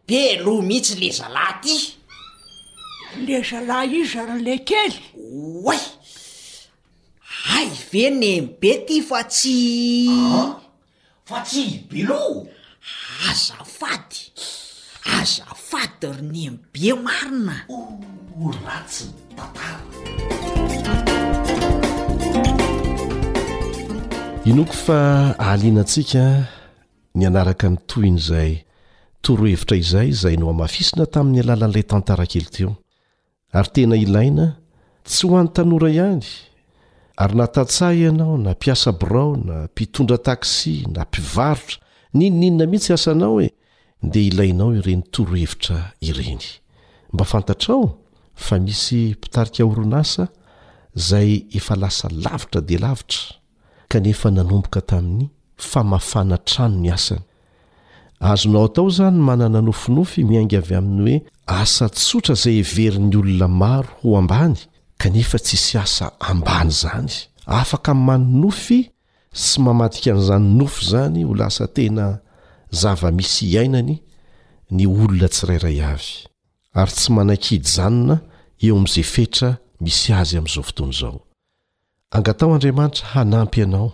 [0.07, 1.77] belo mihitsy lezalahy aty
[3.25, 4.93] lezalahy izy zaryla kely
[5.65, 5.83] oay
[7.55, 9.55] ay ve nembe ty fa tsy
[10.11, 10.53] ah?
[11.27, 12.35] fa tsy ibeloo
[13.29, 14.19] azafady
[15.17, 18.97] azafady ry nyembe marinaats
[24.45, 26.23] inoko fa alianantsika
[27.15, 28.51] nyanaraka nytoyn' izay
[29.25, 32.71] torohevitra izay izay no amafisina tamin'ny alalan'ilay tantara kely teo
[33.57, 34.45] ary tena ilaina
[35.09, 36.21] tsy ho an'ny tanora ihany
[37.23, 41.77] ary natatsahy ianao na mpiasa borao na mpitondra taksi na mpivarotra
[42.17, 43.47] ninoninona mihitsy asanao oe
[44.11, 45.77] dia ilainao ireny toro hevitra
[46.07, 46.41] ireny
[47.13, 47.83] mba fantatrao
[48.35, 50.27] fa misy mpitarika orona asa
[50.95, 53.35] izay efa lasa lavitra dia lavitra
[53.89, 55.27] kanefa nanomboka tamin'ny
[55.69, 57.23] famafana trano ny asany
[58.29, 61.15] azonao atao izany manana nofinofy miainga avy aminy hoe
[61.61, 64.55] asa tsotra izay verin'ny olona maro ho ambany
[65.01, 67.11] kanefa tsisy asa ambany izany
[67.45, 68.79] afaka in'nymany nofy
[69.45, 72.05] sy mamadika n'izany nofy izany ho lasa tena
[72.81, 73.93] zava-misy iainany
[74.75, 76.13] ny olona tsirairay avy
[76.75, 78.17] ary tsy manaikidy zanona
[78.61, 79.49] eo amin'izay fetra
[79.81, 81.19] misy azy amin'izao fotony izao
[82.11, 83.91] angatao andriamanitra hanampy ianao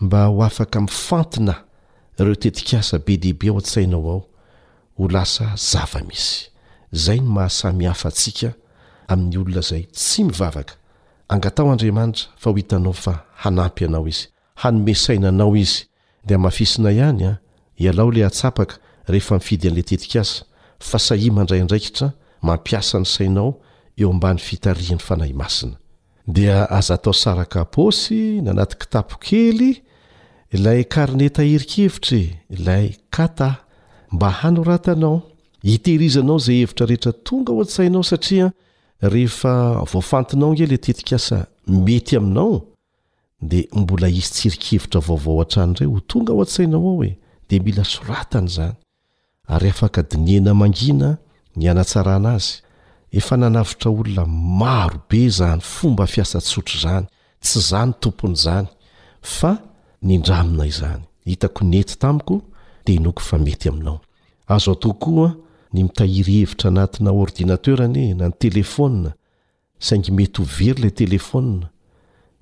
[0.00, 1.54] mba ho afaka miifantina
[2.18, 4.22] ireo teti-kasa be dehibe ao an-tsainao ao
[4.96, 6.48] ho lasa zava-misy
[6.92, 8.50] zay no mahasamihafa antsika
[9.12, 10.74] amin'ny olona izay tsy mivavaka
[11.28, 14.24] angatao andriamanitra fa ho hitanao fa hanampy anao izy
[14.62, 15.84] hanome saina anao izy
[16.26, 17.36] dia mafisina ihany a ah.
[17.76, 18.74] ialao la atsapaka
[19.08, 20.44] rehefa mifidy an'ila tetikasa
[20.80, 22.08] fa sahi ma ndray ndraikitra
[22.48, 23.50] mampiasa ny sainao
[24.00, 25.76] eo ambany fitarihan'ny fanahy masina
[26.36, 29.70] dia aza tao saraka pôsy nanaty kitapo kely
[30.56, 32.18] ilay karneta herikevitra
[32.56, 33.48] ilay kata
[34.12, 35.16] mba hanoratanao
[35.62, 38.46] hitehirizanao zay hevitra rehetra tonga ao antsainao satria
[39.12, 39.54] rehefa
[39.92, 42.62] voafantinao ngela tetik asa mety aminao
[43.42, 47.16] dea mbola izy tserikevitra vaovao hatrany ray ho tonga ao at-sainao ao he
[47.48, 48.74] dia mila soratany zany
[49.50, 51.08] ary afaka diniena mangina
[51.56, 52.54] ny anatsarana azy
[53.18, 54.24] efa nanavitra olona
[54.62, 57.06] marobe zany fomba fiasa tsotro zany
[57.42, 58.66] tsy izany tompon'izany
[59.36, 59.52] fa
[60.06, 62.34] nindramina izany hitako nety tamiko
[62.84, 63.98] te noko fa mety aminao
[64.54, 65.34] azao tokoa
[65.72, 69.10] ny mitahiry hevitra anatina ordinaterani na ny telefôna
[69.78, 71.66] saingy mety ho very ilay telefôna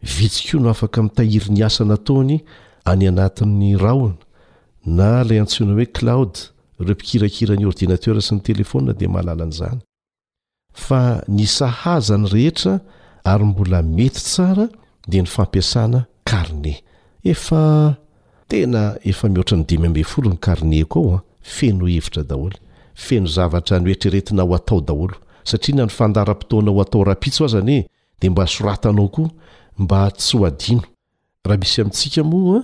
[0.03, 2.37] vitsikoa no afaka mitahiry ny asanataony
[2.85, 4.21] any anatin'ny raona
[4.85, 6.35] na ilay antsoina hoe klaod
[6.79, 9.79] reo mpikirakira ny ordinatera sy ny telefona de mahalala n'zany
[10.73, 12.79] fa ny sahazany rehetra
[13.27, 14.65] ary mbola mety tsara
[15.11, 16.75] di ny fampiasana karne
[17.25, 17.95] efa
[18.49, 22.57] tena efa mihoatra no dimy folo ny karne ko ao a feno hevitra daholo
[22.95, 25.15] feno zavatra noetreretina ao atao daholo
[25.45, 27.89] satria na nyfandaram-potoana ao atao rahapitso azany hoe
[28.21, 29.31] de mba soratanao koa
[29.79, 30.83] mba tsy ho adino
[31.45, 32.63] raha misy amintsika moa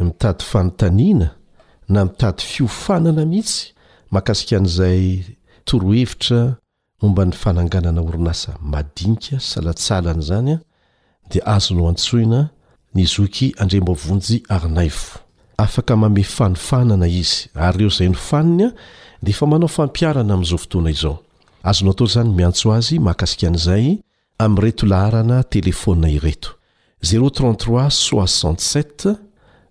[0.00, 1.28] a mitady fanontanina
[1.88, 3.72] na mitady fiofanana mihitsy
[4.10, 5.24] mahakasika an'izay
[5.64, 6.56] torohevitra
[7.02, 10.58] mombany fananganana orinasa madinika salatsalany zany a
[11.30, 12.48] di azonao antsoina
[12.94, 18.70] ny zoky andrmnjaaiame fanofanana izy ary eo zay nofaninya
[19.22, 21.16] dea efa manao fampiarana amin'izao fotoana izao
[21.62, 23.98] azonaotao zany miantso azy makasika an'zay
[24.38, 26.50] amretolaharanatelefonna iretoz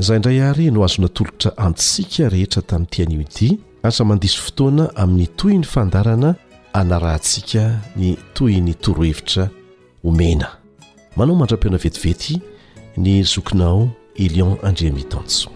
[0.00, 3.48] izay indray ary no azo natolotra antsiaka rehetra tamin'nytianiudi
[3.88, 6.34] asa mandisy fotoana amin'ny toy ny fandarana
[6.80, 7.62] anarahntsika
[7.96, 9.48] ny toy ny torohevitra
[10.04, 10.48] homena
[11.16, 12.36] manao mandra-peona vetivety
[13.00, 13.88] ny zokinao
[14.24, 15.55] ilion andriamitanso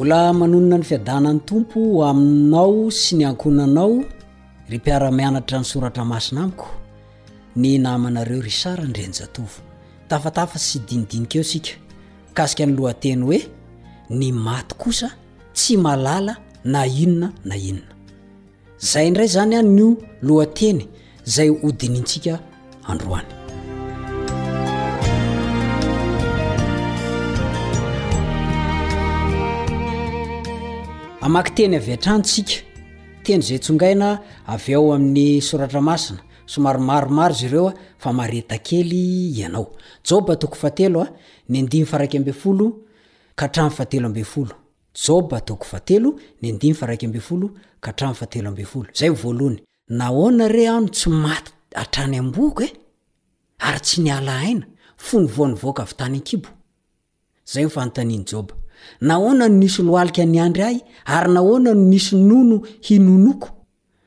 [0.00, 4.00] mbola manonona ny fiadanany tompo aminao sy ny ankonanao
[4.70, 6.66] ry piara-mianatra ny soratra masina amiko
[7.56, 9.60] ny namanareo ry sara ndrenjatovo
[10.08, 11.72] tafatafa sy dinidinika eo sika
[12.34, 13.40] kasika ny lohanteny hoe
[14.10, 15.08] ny maty kosa
[15.52, 17.92] tsy malala na inona na inona
[18.78, 20.88] zay indray zany a nyo lohanteny
[21.24, 22.40] zay hodinintsika
[22.88, 23.39] androany
[31.30, 32.54] maky teny avy atransika
[33.32, 34.08] eny zay ongaina
[34.66, 39.64] vao amiy soratramasina somary maromaro zreoa fa aetakey a
[40.36, 41.06] toko fateloa
[41.48, 44.48] ny ndimy faaky abe foloaray ftelo mooo
[48.92, 49.56] teooatelooloay
[49.88, 51.36] ne ano sy ma
[51.74, 52.62] arany aboko
[53.58, 54.66] ary tsy nala aina
[54.96, 56.48] fonyvonyvoka av tany nkibo
[57.44, 58.52] zay ifantanny job
[59.00, 63.48] nahoana no nisy loalika ny andry ahy ary nahoana no nisy nono hinonoko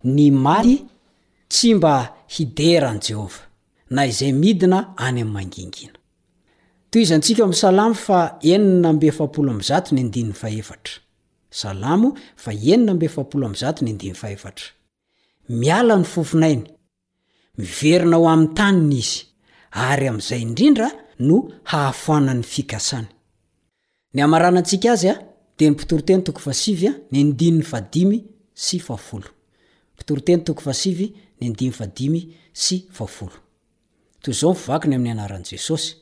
[0.04, 1.86] nydayts mb
[2.36, 3.40] hideranjehova
[3.96, 5.98] na izay miina anyam'manginginat
[7.02, 8.20] izntsiasalamo fa
[8.54, 11.76] eninynambeaoloza nyadnn'ny ahtrasa
[13.80, 14.62] ennben
[15.62, 16.64] mialany fofinainy
[17.62, 19.20] miverina ho amin'ny taniny izy
[19.90, 20.88] ary ami'izay indrindra
[21.28, 21.38] no
[21.72, 25.14] hahafoanany fikasanyasika aza
[25.58, 27.60] diany pitortentooaa ny din'ny
[27.92, 28.18] diy
[28.54, 28.80] sy
[30.08, 30.54] tteto
[32.14, 32.20] ny
[32.64, 32.66] s
[34.32, 35.94] ofiakny ami'ny anaran' jesosy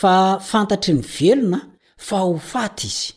[0.00, 0.12] fa
[0.50, 1.58] fantatry ny velona
[2.06, 3.12] fa ho faty izy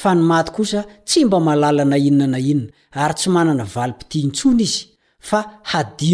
[0.00, 2.68] fa ny maty kosa tsy mba malala na inona na inona
[3.02, 4.80] ary tsy manana valipititsony izy
[5.28, 5.40] fa
[5.70, 6.10] hadi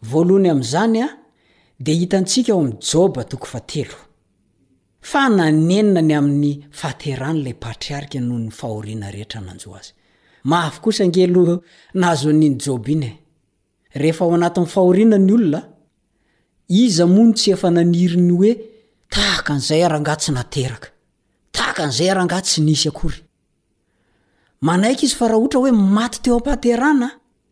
[0.00, 1.06] voalohany am'zany a
[1.80, 3.94] de hitantsika ao ami'ny joba tokofateo
[5.00, 9.00] fa nanenna ny amin'ny fateany la pariaia nohony
[10.50, 11.62] ahhosa elo
[11.94, 13.12] nahazo anny jb iny e.
[13.94, 15.60] rehefa ao anatinny fahoriana nyolona
[16.68, 18.52] iza mony tsy efa naniriny hoe
[19.08, 20.86] tahaka an'zay aranga tsy naeka
[21.52, 23.20] tahaka an'izay aranga tsy nisy aory
[24.60, 27.08] manaika izy fa raha ohtra hoe maty teo ampahateana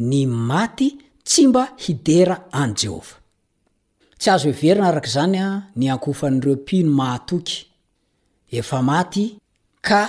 [0.00, 3.18] ny maty tsy mba hidera any jehovah
[4.18, 7.66] tsy azo hoe verina arak' zanya ny ankofan'ireo pino mahatoky
[8.50, 9.38] efa maty
[9.86, 10.00] ka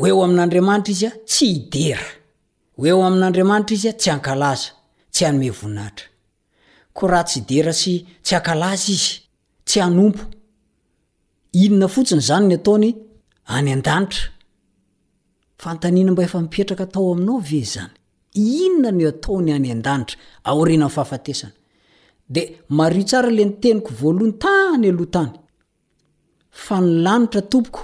[0.00, 2.04] hoeo amin'andriamanitra izy a tsy hidera
[2.78, 4.70] hoeo amin'andriamanitra izy a tsy ankalaza
[5.12, 6.06] tsy hanyme voninatra
[6.96, 7.94] koa raha tsy idera sy
[8.24, 9.10] tsy ankalaza izy
[9.66, 10.22] tsy hanompo
[11.52, 12.90] inona fotsiny zany ny ataony
[13.46, 14.31] any an-danitra
[15.62, 17.90] fantanina mba efa mipetraka atao aminao ve zany
[18.32, 20.18] inona ny ataony any an-danitra
[20.50, 21.52] aorena nfahafatesana
[22.28, 22.42] de
[22.78, 25.32] mario tsara le niteniko voalohn tany aloh tany
[26.64, 27.82] fa ny lanitra tompoko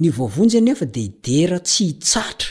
[0.00, 2.50] ny voavonjy anefa de idera tsy itsatra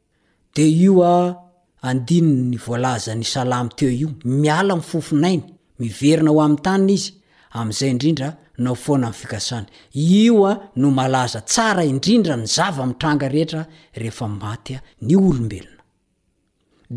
[0.55, 1.37] de io a
[1.81, 4.09] andinny volaza ny salamy teo io
[4.41, 5.43] miala nyfofonainy
[5.79, 7.11] miverina ho am'ny tanny izy
[7.59, 8.29] am'izay indrindra
[8.63, 13.57] nao foana fikasany io a no malaza tsara indrindra ny zavamitranga rehetr
[13.99, 14.77] rehefamatya
[15.07, 15.83] ny olobelona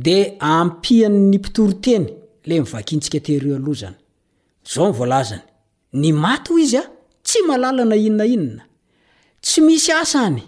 [0.05, 0.19] de
[0.57, 2.07] ampihanny mpitory teny
[2.47, 3.97] le mivakintsika tere aoha zany
[4.73, 5.43] zao nyvolazany
[6.01, 6.83] ny maty o izy a
[7.27, 8.63] tsy malala na inona inona
[9.45, 10.43] tsy misy asa any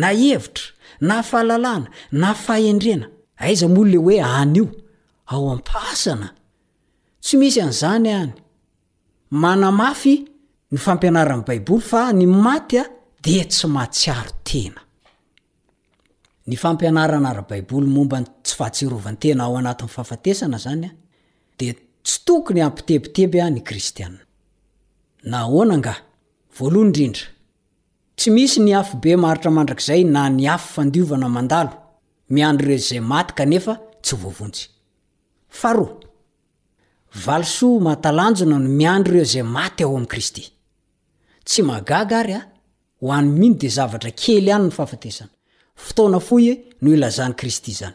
[0.00, 0.66] na evitra
[1.02, 4.68] nafahalalana na faendrena aiza molo le oe any io
[5.26, 6.28] ao ampsana
[7.22, 8.32] tsy misy an'zany any
[9.42, 10.14] manamafy
[10.72, 12.82] ny fampianarany baiboly fa ny matya
[13.24, 14.70] de tsy mahtsiaro tenaaombay
[19.02, 20.90] hantenaaayaesnazanya
[21.58, 21.66] de
[22.06, 24.18] tsy tokony ampitebitebya ny kristiana
[25.30, 25.94] na oana nga
[26.58, 27.26] voalohany ndrindra
[28.22, 31.70] tsy misy ny afybe maaritra mandrakizay na ny afy fandiovana mandalo
[32.36, 33.72] miandro irezay maty kanefa
[34.04, 34.64] tsy vovonsy
[37.10, 40.44] vso mahatalanjona no miandro ire zay maty ao ami'y kristy
[41.48, 42.52] tsy magaga ary a
[43.00, 45.30] ho anymino di zavatra kely any ny fahafatesana
[45.96, 46.52] tona o e
[46.84, 47.94] noilazany kristy zany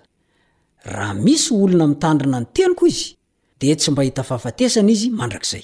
[0.92, 3.08] raha misy olona mitandrina ny tenyko izy
[3.60, 5.64] dia tsy mba hita fahafatesana izy adraay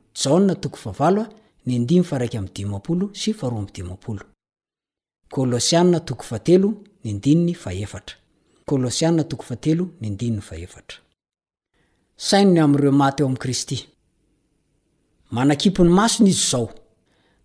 [0.13, 0.55] sainony
[12.59, 13.77] am'ireo maty eo ami'i kristy
[15.31, 16.67] manankipony masony izy izao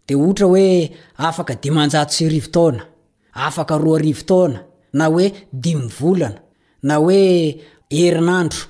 [0.06, 0.90] dia ohatra hoe
[1.28, 2.82] afaka dimanjato sy rivitaona
[3.32, 4.60] afaka ro arivo taona
[4.92, 6.42] na hoe dimivolana
[6.82, 7.18] na hoe
[7.90, 8.60] herinandro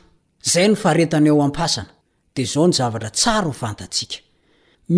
[0.43, 1.96] zay ny faretany ao ampasana
[2.37, 4.19] de zao ny zavatra tsara ho fantatsika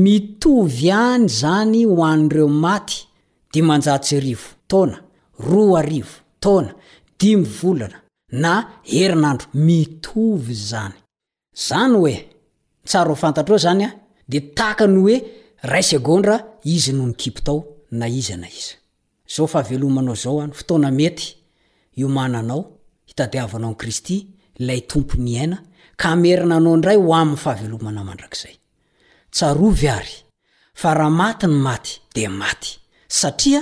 [0.02, 2.96] mitovy any zany ho an'nireo maty
[3.52, 4.96] dimanjatsy arivo taona
[5.50, 6.72] roa arivo taona
[7.18, 7.98] dimivolana
[8.42, 8.52] na
[9.00, 10.96] erinandro mitovy zany
[11.68, 12.14] zany hoe
[12.88, 13.90] tsara o fantatra eo zany a
[14.30, 15.16] de taka ny oe
[15.72, 16.36] raisygondra
[16.74, 17.58] izy noho ny kipo tao
[17.98, 18.74] na iza na iza
[19.34, 21.26] zao fahavelomanao zao a ny fotoana mety
[22.00, 22.62] iomananao
[23.08, 24.16] hitadiavanao ni kristy
[24.60, 25.58] ilay tompony aina
[26.00, 28.56] kamerina anao indray ho amin'ny favelomana mandrakzay
[29.36, 30.16] tsarovy ary
[30.80, 32.70] fa raha maty ny maty de maty
[33.18, 33.60] satria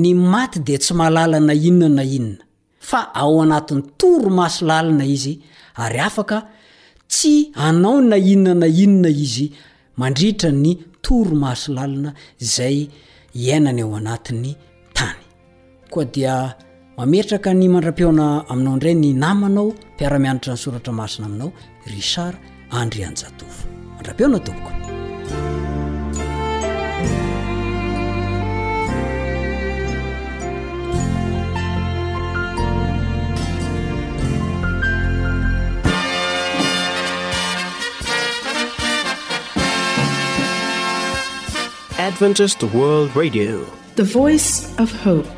[0.00, 2.44] ny maty de tsy mahalalana inonana inona
[2.88, 5.34] fa ao anatin'ny toro maso lalina izy
[5.82, 6.38] ary afaka
[7.12, 9.46] tsy hanao na inonana inona izy
[10.00, 10.70] mandriitra ny
[11.04, 12.10] toro maso lalina
[12.54, 12.78] zay
[13.42, 14.50] iainany ao anatin'ny
[14.96, 15.22] tany
[15.92, 16.34] koa dia
[16.98, 21.50] mametraka ny mandra-piona aminao indrenyny namanao mpiara-mianatra ny soratra masina aminao
[21.86, 22.34] richard
[22.80, 24.88] andry anjatofo mandrapeona tomokonyadvtd
[43.48, 45.37] adite voice f hope